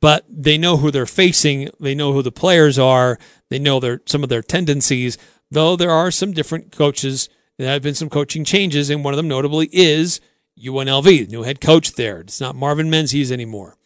[0.00, 1.70] but they know who they're facing.
[1.80, 3.18] They know who the players are.
[3.48, 5.16] They know their some of their tendencies
[5.54, 7.28] though there are some different coaches.
[7.56, 10.20] There have been some coaching changes, and one of them notably is
[10.62, 12.20] UNLV, new head coach there.
[12.20, 13.76] It's not Marvin Menzies anymore.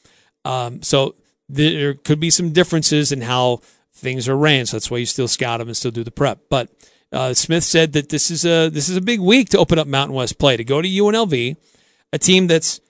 [0.45, 1.15] Um, so
[1.49, 3.61] there could be some differences in how
[3.93, 4.67] things are ran.
[4.67, 6.41] So that's why you still scout them and still do the prep.
[6.49, 6.71] But
[7.13, 9.87] uh, Smith said that this is a this is a big week to open up
[9.87, 11.57] Mountain West play to go to UNLV,
[12.13, 12.81] a team that's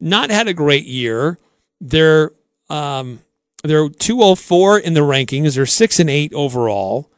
[0.00, 1.38] not had a great year.
[1.80, 2.30] They're
[2.70, 3.20] um,
[3.62, 5.54] they're 204 in the rankings.
[5.54, 7.10] They're six and eight overall.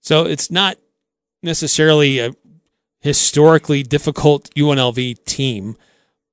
[0.00, 0.76] So it's not
[1.42, 2.32] necessarily a
[3.00, 5.76] historically difficult UNLV team,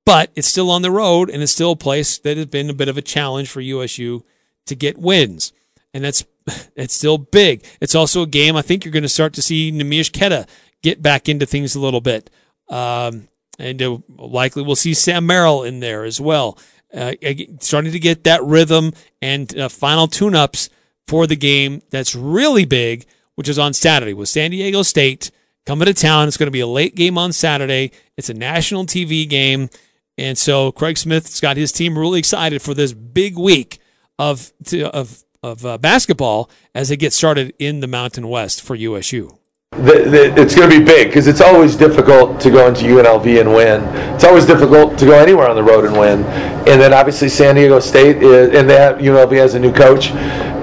[0.04, 2.74] but it's still on the road and it's still a place that has been a
[2.74, 4.24] bit of a challenge for USU
[4.66, 5.52] to get wins.
[5.92, 6.24] And that's
[6.76, 7.64] it's still big.
[7.80, 10.46] It's also a game I think you're going to start to see Neemias Queta
[10.82, 12.30] get back into things a little bit.
[12.68, 13.28] Um,
[13.58, 16.58] and uh, likely we'll see Sam Merrill in there as well.
[16.94, 17.12] Uh,
[17.60, 20.70] starting to get that rhythm and uh, final tune-ups
[21.06, 23.04] for the game that's really big,
[23.38, 25.30] which is on Saturday with San Diego State
[25.64, 26.26] coming to town.
[26.26, 27.92] It's going to be a late game on Saturday.
[28.16, 29.70] It's a national TV game.
[30.18, 33.78] And so Craig Smith's got his team really excited for this big week
[34.18, 39.38] of, of, of uh, basketball as they get started in the Mountain West for USU.
[39.70, 43.40] The, the, it's going to be big because it's always difficult to go into UNLV
[43.40, 43.84] and win.
[44.14, 46.24] It's always difficult to go anywhere on the road and win.
[46.24, 50.10] And then obviously San Diego State is, and have, UNLV has a new coach,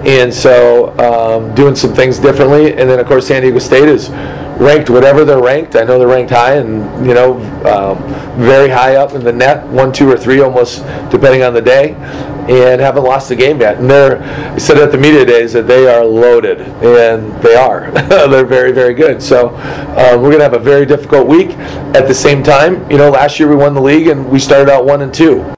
[0.05, 2.73] and so um, doing some things differently.
[2.73, 4.09] And then of course San Diego State is
[4.57, 5.75] ranked whatever they're ranked.
[5.75, 7.97] I know they're ranked high and you know um,
[8.39, 11.93] very high up in the net, one, two, or three, almost depending on the day,
[11.93, 13.77] and haven't lost the game yet.
[13.77, 17.91] And they're I said at the media days that they are loaded, and they are.
[18.09, 19.21] they're very, very good.
[19.21, 21.51] So um, we're gonna have a very difficult week.
[21.95, 24.69] At the same time, you know, last year we won the league and we started
[24.71, 25.53] out one and two.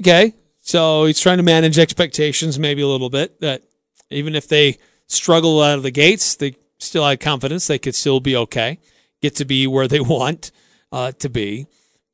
[0.00, 0.34] Okay,
[0.66, 3.38] so he's trying to manage expectations maybe a little bit.
[3.42, 3.62] That
[4.08, 8.18] even if they struggle out of the gates, they still had confidence they could still
[8.18, 8.78] be okay,
[9.20, 10.52] get to be where they want
[10.90, 11.66] uh, to be.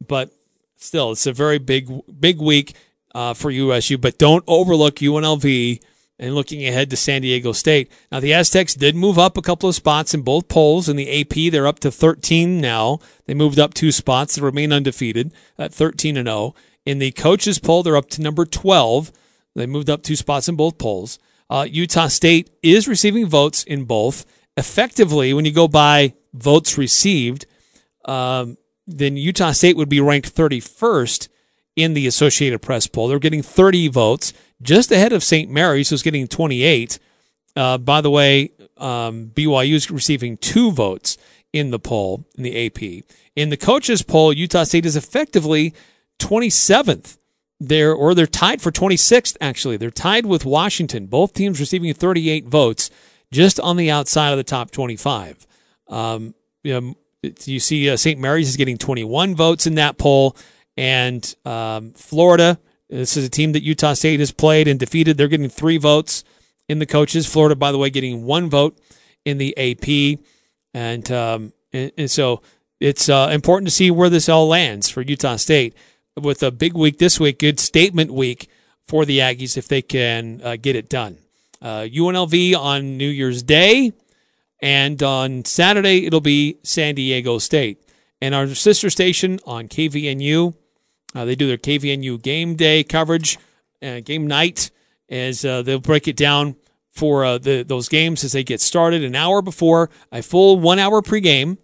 [0.04, 0.32] But
[0.76, 2.74] still, it's a very big, big week
[3.14, 3.98] uh, for USU.
[3.98, 5.80] But don't overlook UNLV
[6.18, 7.88] and looking ahead to San Diego State.
[8.10, 10.88] Now, the Aztecs did move up a couple of spots in both polls.
[10.88, 12.98] In the AP, they're up to 13 now.
[13.26, 14.34] They moved up two spots.
[14.34, 16.56] They remain undefeated at 13 and 0.
[16.90, 19.12] In the coaches poll, they're up to number 12.
[19.55, 21.20] They moved up two spots in both polls.
[21.48, 24.26] Uh, Utah State is receiving votes in both
[24.57, 27.46] effectively, when you go by votes received,
[28.07, 31.29] um, then Utah State would be ranked 31st
[31.76, 33.07] in the Associated Press poll.
[33.07, 35.48] They're getting 30 votes, just ahead of St.
[35.48, 36.98] Mary's, who's getting 28.
[37.55, 41.18] Uh, by the way, um, BYU is receiving two votes
[41.53, 43.05] in the poll, in the AP.
[43.37, 45.72] In the coaches poll, Utah State is effectively
[46.20, 47.16] 27th.
[47.62, 49.76] They're, or they're tied for 26th, actually.
[49.76, 52.90] They're tied with Washington, both teams receiving 38 votes
[53.33, 55.46] just on the outside of the top 25.
[55.88, 56.94] Um, you, know,
[57.44, 58.18] you see uh, St.
[58.18, 60.37] Mary's is getting 21 votes in that poll,
[60.76, 65.16] and um, Florida, this is a team that Utah State has played and defeated.
[65.16, 66.24] They're getting three votes
[66.68, 67.26] in the coaches.
[67.26, 68.78] Florida, by the way, getting one vote
[69.24, 70.18] in the AP,
[70.74, 72.42] and um, and, and, so
[72.80, 75.74] it's uh, important to see where this all lands for Utah State
[76.24, 77.38] with a big week this week.
[77.38, 78.48] Good statement week
[78.87, 81.18] for the Aggies if they can uh, get it done
[81.62, 83.92] uh, UNLV on New Year's Day,
[84.61, 87.83] and on Saturday it'll be San Diego State.
[88.20, 90.54] And our sister station on KVNU,
[91.14, 93.38] uh, they do their KVNU game day coverage,
[93.83, 94.70] uh, game night,
[95.09, 96.56] as uh, they'll break it down
[96.90, 100.78] for uh, the, those games as they get started an hour before a full one
[100.78, 101.56] hour pregame,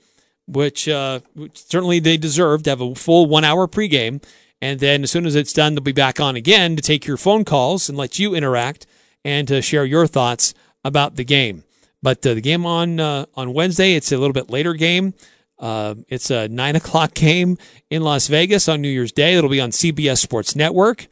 [0.46, 4.22] which, uh, which certainly they deserve to have a full one hour pregame.
[4.60, 7.16] And then as soon as it's done, they'll be back on again to take your
[7.16, 8.86] phone calls and let you interact
[9.24, 11.64] and to share your thoughts about the game.
[12.02, 15.14] But uh, the game on uh, on Wednesday, it's a little bit later game.
[15.58, 17.58] Uh, it's a nine o'clock game
[17.90, 19.34] in Las Vegas on New Year's Day.
[19.34, 21.06] It'll be on CBS Sports Network,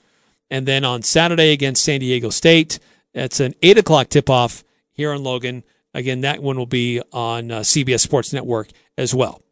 [0.51, 2.79] and then on Saturday against San Diego State,
[3.13, 5.65] it's an eight o'clock tip off here in Logan.
[5.93, 9.44] Again, that one will be on uh, CBS Sports Network as well.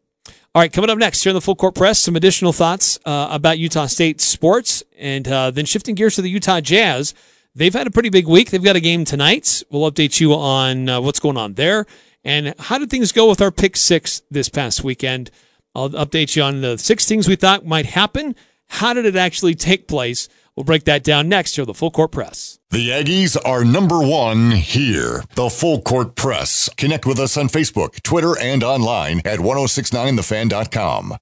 [0.55, 3.27] All right, coming up next here in the Full Court Press, some additional thoughts uh,
[3.31, 7.15] about Utah State sports, and uh, then shifting gears to the Utah Jazz
[7.55, 8.49] they've had a pretty big week.
[8.51, 9.63] They've got a game tonight.
[9.69, 11.85] We'll update you on uh, what's going on there
[12.23, 15.29] and how did things go with our pick six this past weekend.
[15.75, 18.35] I'll update you on the six things we thought might happen.
[18.67, 20.29] How did it actually take place?
[20.55, 22.59] We'll break that down next here, the Full Court Press.
[22.69, 25.23] The Aggies are number one here.
[25.33, 26.69] The Full Court Press.
[26.77, 31.17] Connect with us on Facebook, Twitter, and online at 1069thefan.com.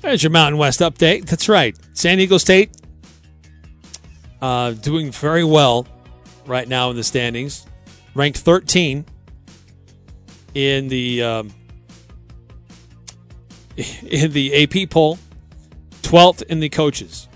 [0.00, 1.26] There's your Mountain West update.
[1.26, 1.76] That's right.
[1.92, 2.70] San Diego State
[4.40, 5.86] uh, doing very well
[6.46, 7.66] right now in the standings,
[8.14, 9.04] ranked 13
[10.54, 11.50] in the um,
[14.02, 15.18] in the AP poll,
[16.02, 17.28] 12th in the coaches.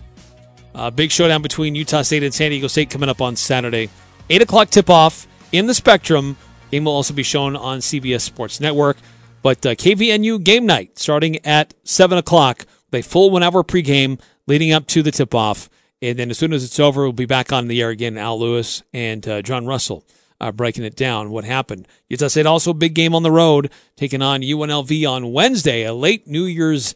[0.75, 3.89] Uh, big showdown between Utah State and San Diego State coming up on Saturday.
[4.29, 6.37] 8 o'clock tip off in the Spectrum.
[6.71, 8.97] Game will also be shown on CBS Sports Network.
[9.43, 14.21] But uh, KVNU game night starting at 7 o'clock with a full one hour pregame
[14.47, 15.69] leading up to the tip off.
[16.03, 18.19] And then as soon as it's over, we'll be back on the air again.
[18.19, 20.05] Al Lewis and uh, John Russell
[20.41, 21.31] uh, breaking it down.
[21.31, 21.89] What happened?
[22.09, 25.95] Utah State also a big game on the road, taking on UNLV on Wednesday, a
[25.95, 26.95] late New Year's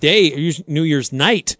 [0.00, 1.56] Day, New Year's night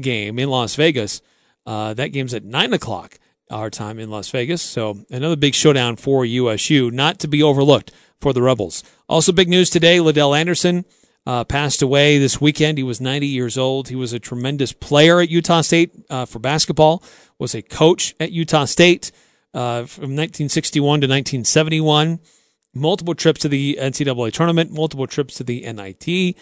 [0.00, 1.20] game in Las Vegas.
[1.66, 3.18] Uh, that game's at nine o'clock
[3.50, 4.62] our time in Las Vegas.
[4.62, 8.82] So another big showdown for USU, not to be overlooked for the Rebels.
[9.08, 10.84] Also, big news today: LaDell Andersen
[11.26, 12.78] uh, passed away this weekend.
[12.78, 13.88] He was 90 years old.
[13.88, 17.02] He was a tremendous player at Utah State uh, for basketball.
[17.38, 19.12] Was a coach at Utah State
[19.54, 22.20] uh, from 1961 to 1971.
[22.74, 26.36] Multiple trips to the NCAA tournament, multiple trips to the NIT.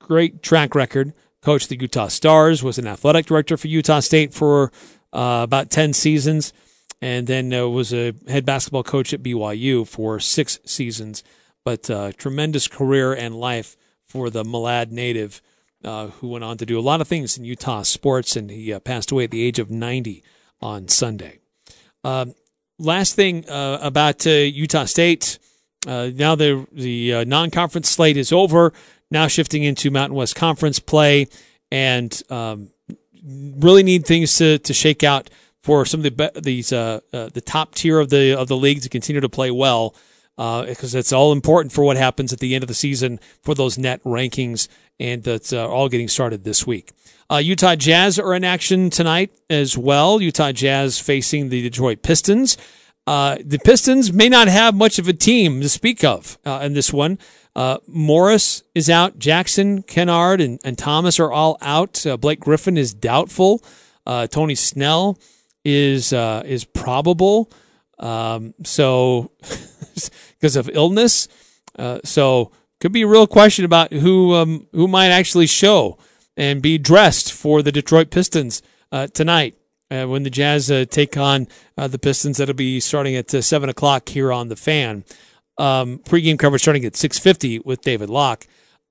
[0.00, 1.12] Great track record.
[1.42, 2.62] Coached the Utah Stars.
[2.62, 4.72] Was an athletic director for Utah State for
[5.12, 6.52] uh, about 10 seasons,
[7.00, 11.22] and then uh, was a head basketball coach at BYU for six seasons.
[11.64, 15.40] But uh, tremendous career and life for the Malad native,
[15.84, 18.72] uh, who went on to do a lot of things in Utah sports, and he
[18.72, 20.24] uh, passed away at the age of 90
[20.60, 21.38] on Sunday.
[22.02, 22.34] Um,
[22.78, 25.38] last thing uh, about Utah State.
[25.86, 28.72] now the the non-conference slate is over.
[29.10, 31.28] Now shifting into Mountain West Conference play,
[31.70, 32.70] and um,
[33.24, 35.30] really need things to, to shake out
[35.62, 38.82] for some of the these uh, uh, the top tier of the of the league
[38.82, 39.94] to continue to play well
[40.36, 43.54] because uh, it's all important for what happens at the end of the season for
[43.54, 44.68] those net rankings,
[45.00, 46.92] and that's uh, all getting started this week.
[47.30, 50.20] Uh, Utah Jazz are in action tonight as well.
[50.20, 52.56] Utah Jazz facing the Detroit Pistons.
[53.06, 56.92] Uh, the Pistons may not have much of a team to speak of in this
[56.92, 57.18] one.
[57.56, 59.18] Uh, Morris is out.
[59.18, 62.06] Jackson, Kennard, and, and Thomas are all out.
[62.06, 63.64] Uh, Blake Griffin is doubtful.
[64.04, 65.18] Uh, Tony Snell
[65.64, 67.50] is uh, is probable.
[67.98, 69.32] Um, so
[70.38, 71.28] because of illness,
[71.78, 75.98] uh, so could be a real question about who um, who might actually show
[76.36, 79.54] and be dressed for the Detroit Pistons uh, tonight.
[79.88, 84.48] when the Jazz take on the Pistons, that'll be starting at seven o'clock here on
[84.48, 85.04] the fan
[85.58, 88.46] um, pregame coverage starting at 6:50 with David Locke.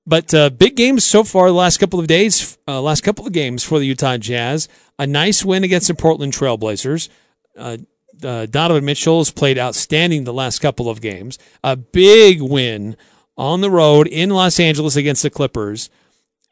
[0.07, 3.33] But uh, big games so far the last couple of days, uh, last couple of
[3.33, 4.67] games for the Utah Jazz.
[4.99, 7.09] A nice win against the Portland Trailblazers.
[8.23, 11.37] Uh, Donovan Mitchell has played outstanding the last couple of games.
[11.63, 12.95] A big win
[13.37, 15.89] on the road in Los Angeles against the Clippers.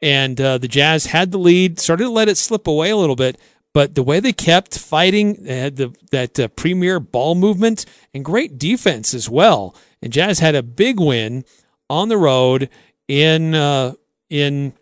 [0.02, 3.16] And uh, the Jazz had the lead, started to let it slip away a little
[3.16, 3.40] bit,
[3.72, 8.24] but the way they kept fighting, they had the, that uh, premier ball movement and
[8.24, 9.74] great defense as well.
[10.02, 11.44] And Jazz had a big win
[11.88, 12.68] on the road
[13.08, 13.94] in uh,
[14.28, 14.74] in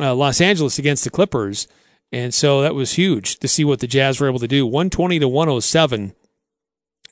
[0.00, 1.68] uh, Los Angeles against the Clippers,
[2.10, 4.66] and so that was huge to see what the Jazz were able to do.
[4.66, 6.14] One twenty to one hundred oh seven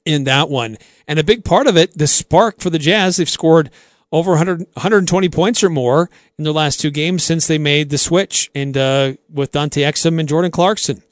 [0.04, 3.16] in that one, and a big part of it, the spark for the Jazz.
[3.16, 3.70] They've scored
[4.12, 7.98] over 100, 120 points or more in their last two games since they made the
[7.98, 11.02] switch, and uh, with Dante Exum and Jordan Clarkson,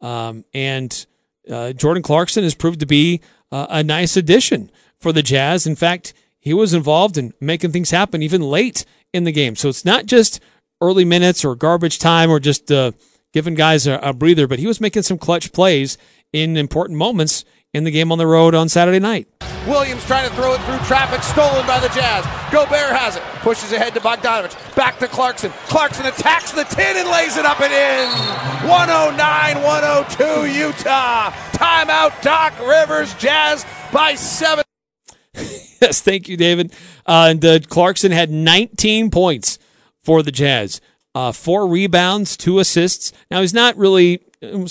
[0.00, 1.06] um, and
[1.50, 3.20] uh, Jordan Clarkson has proved to be
[3.50, 5.66] uh, a nice addition for the Jazz.
[5.66, 9.56] In fact, he was involved in making things happen even late in the game.
[9.56, 10.40] So it's not just
[10.80, 12.92] early minutes or garbage time or just uh,
[13.32, 15.98] giving guys a, a breather, but he was making some clutch plays
[16.32, 17.44] in important moments
[17.74, 19.28] in the game on the road on Saturday night.
[19.66, 22.24] Williams trying to throw it through traffic, stolen by the Jazz.
[22.50, 25.50] Gobert has it, pushes ahead to Bogdanovich, back to Clarkson.
[25.66, 28.68] Clarkson attacks the 10 and lays it up and in.
[28.68, 31.30] 109 102 Utah.
[31.52, 34.64] Timeout, Doc Rivers, Jazz by seven.
[35.34, 36.72] yes, thank you, David.
[37.06, 39.58] Uh, and uh, Clarkson had 19 points
[40.02, 40.80] for the Jazz,
[41.14, 43.12] uh, four rebounds, two assists.
[43.30, 44.66] Now he's not really um,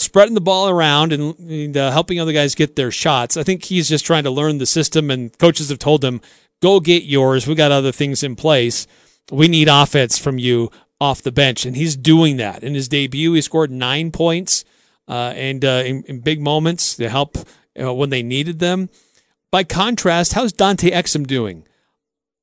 [0.00, 3.36] spreading the ball around and, and uh, helping other guys get their shots.
[3.36, 6.20] I think he's just trying to learn the system, and coaches have told him,
[6.62, 7.46] "Go get yours.
[7.46, 8.86] We got other things in place.
[9.30, 10.70] We need offense from you
[11.00, 12.64] off the bench," and he's doing that.
[12.64, 14.64] In his debut, he scored nine points,
[15.08, 17.36] uh, and uh, in, in, big moments to help
[17.76, 18.88] when they needed them.
[19.50, 21.64] By contrast, how's Dante Exum doing?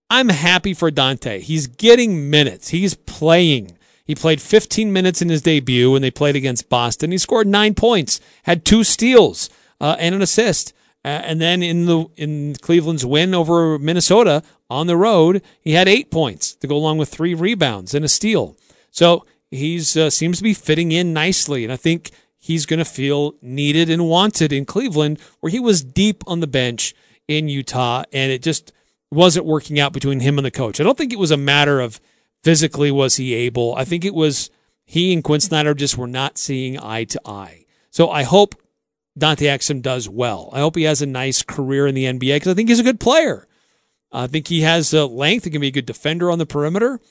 [0.09, 1.39] I'm happy for Dante.
[1.39, 2.69] He's getting minutes.
[2.69, 3.76] He's playing.
[4.07, 7.11] He played 15 minutes in his debut when they played against Boston.
[7.11, 9.49] He scored nine points, had two steals
[9.81, 10.73] uh, and an assist.
[11.03, 15.87] Uh, and then in the in Cleveland's win over Minnesota on the road, he had
[15.87, 18.57] eight points to go along with three rebounds and a steal.
[18.91, 22.85] So he's uh, seems to be fitting in nicely, and I think he's going to
[22.85, 26.95] feel needed and wanted in Cleveland, where he was deep on the bench
[27.27, 28.71] in Utah, and it just
[29.11, 30.79] wasn't working out between him and the coach.
[30.79, 31.99] I don't think it was a matter of
[32.47, 33.75] physically was he able.
[33.75, 34.49] I think it was
[34.85, 37.65] he and Quin Snyder just were not seeing eye to eye.
[37.89, 38.55] So I hope
[39.17, 40.49] Dante Exum does well.
[40.53, 42.83] I hope he has a nice career in the NBA because I think he's a
[42.83, 43.49] good player.
[44.13, 45.43] I think he has uh, length.
[45.43, 47.01] He can be a good defender on the perimeter.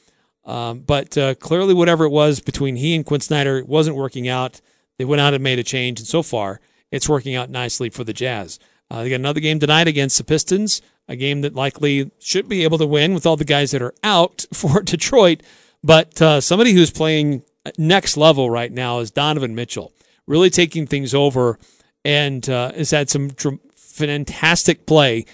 [0.47, 4.63] Um, but uh, clearly, whatever it was between he and Quin Snyder wasn't working out.
[4.97, 8.05] they went out and made a change, and so far it's working out nicely for
[8.05, 8.59] the Jazz.
[8.91, 12.65] Uh, they got another game tonight against the Pistons, a game that likely should be
[12.65, 15.43] able to win with all the guys that are out for Detroit.
[15.83, 17.43] But uh, somebody who's playing
[17.79, 19.93] next level right now is Donovan Mitchell,
[20.27, 21.59] really taking things over
[22.05, 25.25] and uh, has had some tr- fantastic play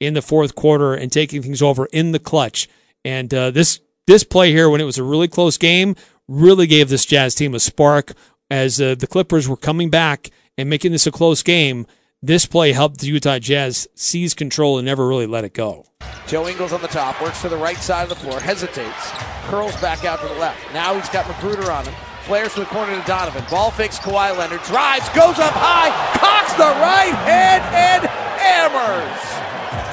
[0.00, 2.68] in the fourth quarter and taking things over in the clutch.
[3.04, 5.94] And uh, this this play here, when it was a really close game,
[6.26, 8.12] really gave this Jazz team a spark
[8.50, 11.86] as uh, the Clippers were coming back and making this a close game.
[12.24, 15.86] This play helped the Utah Jazz seize control and never really let it go.
[16.28, 19.10] Joe Ingles on the top, works to the right side of the floor, hesitates,
[19.46, 20.72] curls back out to the left.
[20.72, 21.94] Now he's got McGruder on him.
[22.22, 23.42] Flares to the corner to Donovan.
[23.50, 24.62] Ball fakes Kawhi Leonard.
[24.62, 28.06] Drives, goes up high, cocks the right hand, and
[28.38, 29.18] hammers.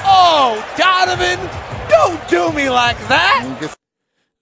[0.06, 1.40] Oh, Donovan,
[1.88, 3.74] don't do me like that.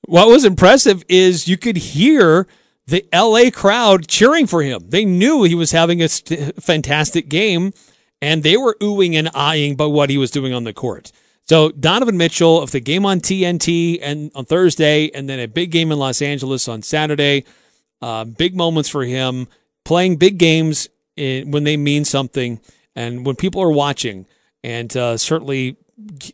[0.05, 2.47] What was impressive is you could hear
[2.89, 4.87] the LA crowd cheering for him.
[4.89, 7.75] They knew he was having a st- fantastic game,
[8.23, 11.13] and they were oohing and eyeing by what he was doing on the court.
[11.45, 15.71] So Donovan Mitchell of the game on TNT and on Thursday, and then a big
[15.71, 17.45] game in Los Angeles on Saturday.
[18.01, 19.49] Uh, big moments for him,
[19.85, 22.59] playing big games in, when they mean something,
[22.97, 24.25] and when people are watching,
[24.65, 25.77] and uh, certainly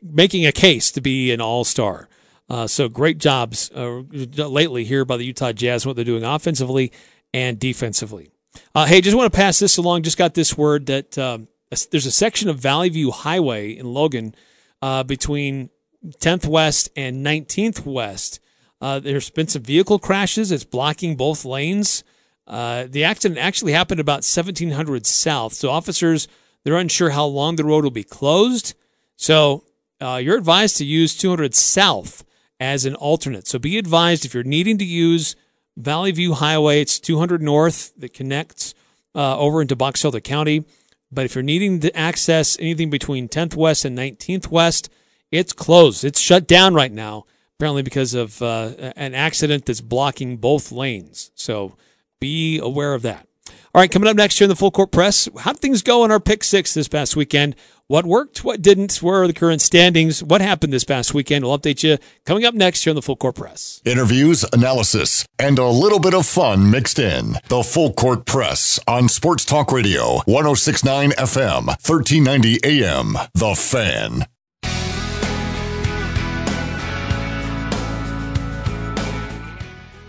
[0.02, 2.08] making a case to be an All Star.
[2.48, 6.92] Uh, so great jobs uh, lately here by the Utah Jazz, what they're doing offensively
[7.32, 8.30] and defensively.
[8.74, 10.02] Uh, hey, just want to pass this along.
[10.02, 11.48] Just got this word that um,
[11.90, 14.34] there's a section of Valley View Highway in Logan
[14.82, 15.70] uh, between
[16.06, 18.40] 10th West and 19th West.
[18.80, 20.52] Uh, there's been some vehicle crashes.
[20.52, 22.04] It's blocking both lanes.
[22.46, 25.54] Uh, the accident actually happened about 1700 South.
[25.54, 26.28] So officers,
[26.62, 28.74] they're unsure how long the road will be closed.
[29.16, 29.64] So
[30.00, 32.22] you're advised to use 200 South
[32.60, 33.46] as an alternate.
[33.46, 35.36] So be advised if you're needing to use
[35.76, 38.74] Valley View Highway, it's 200 North that connects
[39.14, 40.64] uh, over into Box Elder County.
[41.10, 44.88] But if you're needing to access anything between 10th West and 19th West,
[45.30, 46.04] it's closed.
[46.04, 47.24] It's shut down right now,
[47.56, 51.30] apparently because of uh, an accident that's blocking both lanes.
[51.34, 51.76] So
[52.20, 53.28] be aware of that.
[53.74, 56.04] All right, coming up next here in the Full Court Press, how did things go
[56.04, 57.56] in our pick six this past weekend?
[57.88, 58.44] What worked?
[58.44, 59.02] What didn't?
[59.02, 60.22] Where are the current standings?
[60.22, 61.44] What happened this past weekend?
[61.44, 63.82] We'll update you coming up next here on the Full Court Press.
[63.84, 67.34] Interviews, analysis, and a little bit of fun mixed in.
[67.48, 73.14] The Full Court Press on Sports Talk Radio, 1069 FM, 1390 AM.
[73.34, 74.26] The Fan.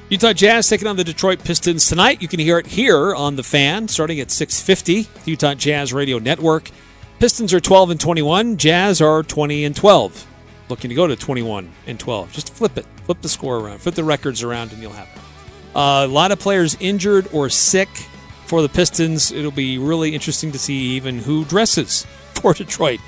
[0.08, 2.22] Utah Jazz taking on the Detroit Pistons tonight.
[2.22, 5.08] You can hear it here on the Fan, starting at 6:50.
[5.26, 6.70] Utah Jazz Radio Network.
[7.18, 8.58] Pistons are 12 and 21.
[8.58, 10.28] Jazz are 20 and 12.
[10.70, 12.32] Looking to go to 21 and 12.
[12.32, 15.22] Just flip it, flip the score around, flip the records around, and you'll have it.
[15.76, 17.90] Uh, a lot of players injured or sick
[18.46, 19.32] for the Pistons.
[19.32, 23.00] It'll be really interesting to see even who dresses for Detroit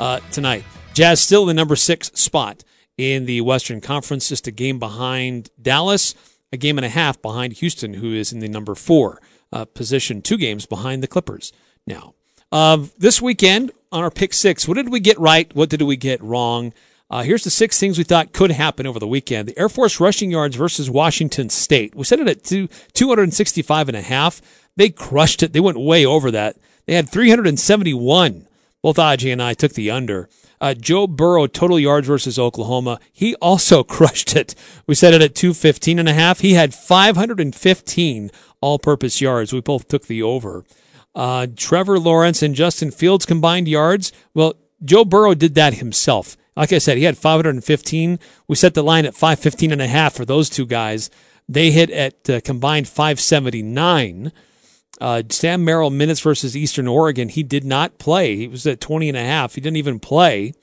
[0.00, 0.64] uh, tonight.
[0.94, 2.64] Jazz still the number six spot
[2.96, 6.14] in the Western Conference, just a game behind Dallas
[6.52, 9.20] a game and a half behind Houston, who is in the number four
[9.52, 11.52] uh, position, two games behind the Clippers
[11.86, 12.14] now.
[12.52, 15.54] Uh, this weekend on our pick six, what did we get right?
[15.54, 16.72] What did we get wrong?
[17.08, 19.48] Uh, here's the six things we thought could happen over the weekend.
[19.48, 21.94] The Air Force rushing yards versus Washington State.
[21.94, 24.42] We set it at two, 265 and a half.
[24.76, 25.52] They crushed it.
[25.52, 26.56] They went way over that.
[26.86, 28.45] They had 371.
[28.86, 30.28] Both Aj and I took the under.
[30.60, 33.00] Uh, Joe Burrow total yards versus Oklahoma.
[33.12, 34.54] He also crushed it.
[34.86, 36.38] We set it at 215 and a half.
[36.38, 38.30] He had 515
[38.60, 39.52] all purpose yards.
[39.52, 40.64] We both took the over.
[41.16, 44.12] Uh, Trevor Lawrence and Justin Fields combined yards.
[44.34, 46.36] Well, Joe Burrow did that himself.
[46.54, 48.20] Like I said, he had 515.
[48.46, 51.10] We set the line at 515 and a half for those two guys.
[51.48, 54.30] They hit at uh, combined 579.
[55.00, 57.28] Uh, Sam Merrill minutes versus Eastern Oregon.
[57.28, 58.36] He did not play.
[58.36, 59.54] He was at 20 and a half.
[59.54, 60.54] He didn't even play.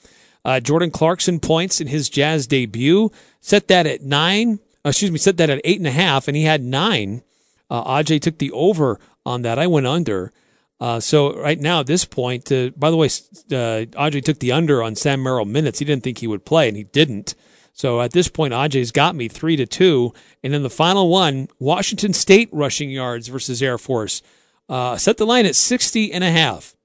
[0.46, 3.12] Uh, Jordan Clarkson points in his Jazz debut.
[3.40, 4.60] Set that at nine.
[4.84, 7.22] Excuse me, set that at eight and a half, and he had nine.
[7.70, 9.58] Uh, Aj took the over on that.
[9.58, 10.34] I went under.
[10.80, 14.52] Uh, so right now at this point, uh, by the way, uh, Aj took the
[14.52, 15.80] under on Sam Merrill minutes.
[15.80, 17.36] He didn't think he would play, and he didn't.
[17.74, 20.13] So at this point, Aj's got me three to two.
[20.43, 24.21] And then the final one, Washington State rushing yards versus Air Force.
[24.69, 26.76] Uh, set the line at 60 and a half.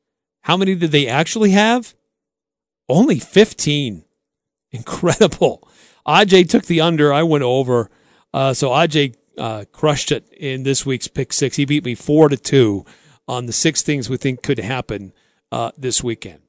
[0.42, 1.94] How many did they actually have?
[2.88, 4.04] Only 15.
[4.72, 5.68] Incredible.
[6.06, 7.12] Aj took the under.
[7.12, 7.90] I went over.
[8.32, 11.56] Uh, so Aj uh, crushed it in this week's pick six.
[11.56, 12.84] He beat me four to two
[13.26, 15.12] on the six things we think could happen
[15.52, 16.40] uh, this weekend.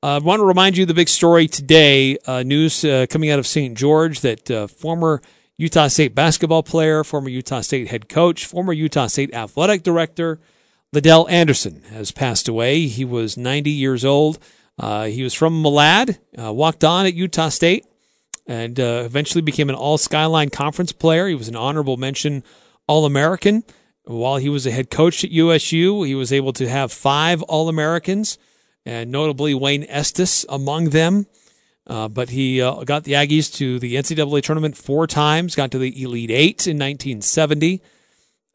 [0.00, 2.18] I uh, want to remind you the big story today.
[2.24, 3.76] Uh, news uh, coming out of St.
[3.76, 5.20] George that uh, former
[5.56, 10.38] Utah State basketball player, former Utah State head coach, former Utah State athletic director.
[10.94, 12.86] LaDell Andersen has passed away.
[12.86, 14.38] He was 90 years old.
[14.78, 17.84] Uh, he was from Malad, walked on at Utah State,
[18.46, 21.26] and eventually became an All Skyline Conference player.
[21.26, 22.44] He was an honorable mention
[22.86, 23.64] All American.
[24.04, 27.68] While he was a head coach at USU, he was able to have five All
[27.68, 28.38] Americans,
[28.88, 31.26] and notably Wayne Estes among them.
[31.86, 35.78] Uh, but he uh, got the Aggies to the NCAA tournament four times, got to
[35.78, 37.82] the Elite Eight in 1970.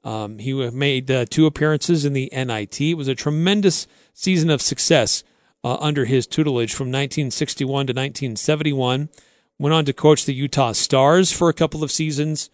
[0.03, 2.81] Um, he made uh, two appearances in the NIT.
[2.81, 5.23] It was a tremendous season of success
[5.63, 9.09] uh, under his tutelage from 1961 to 1971.
[9.59, 12.49] Went on to coach the Utah Stars for a couple of seasons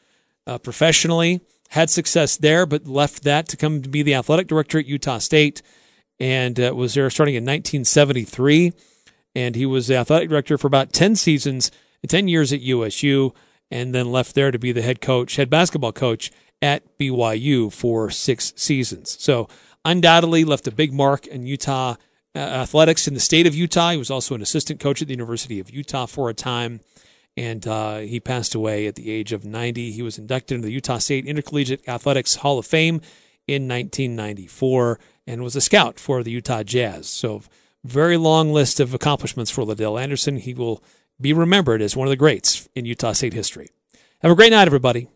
[0.46, 1.40] uh, professionally.
[1.70, 5.20] Had success there, but left that to come to be the athletic director at Utah
[5.20, 5.62] State
[6.20, 8.74] and uh, was there starting in 1973.
[9.36, 11.72] And he was the athletic director for about 10 seasons,
[12.08, 13.32] 10 years at USU,
[13.72, 18.10] and then left there to be the head coach, head basketball coach at BYU for
[18.10, 19.16] six seasons.
[19.20, 19.48] So
[19.86, 21.96] undoubtedly left a big mark in Utah
[22.36, 23.92] uh, athletics in the state of Utah.
[23.92, 26.80] He was also an assistant coach at the University of Utah for a time,
[27.36, 29.92] and uh, he passed away at the age of 90.
[29.92, 33.02] He was inducted into the Utah State Intercollegiate Athletics Hall of Fame
[33.48, 35.00] in 1994
[35.30, 37.08] and was a scout for the Utah Jazz.
[37.08, 37.44] So,
[37.84, 40.38] very long list of accomplishments for LaDell Andersen.
[40.38, 40.84] He will
[41.22, 43.70] be remembered as one of the greats in Utah State history.
[44.22, 45.08] Have a great night, everybody.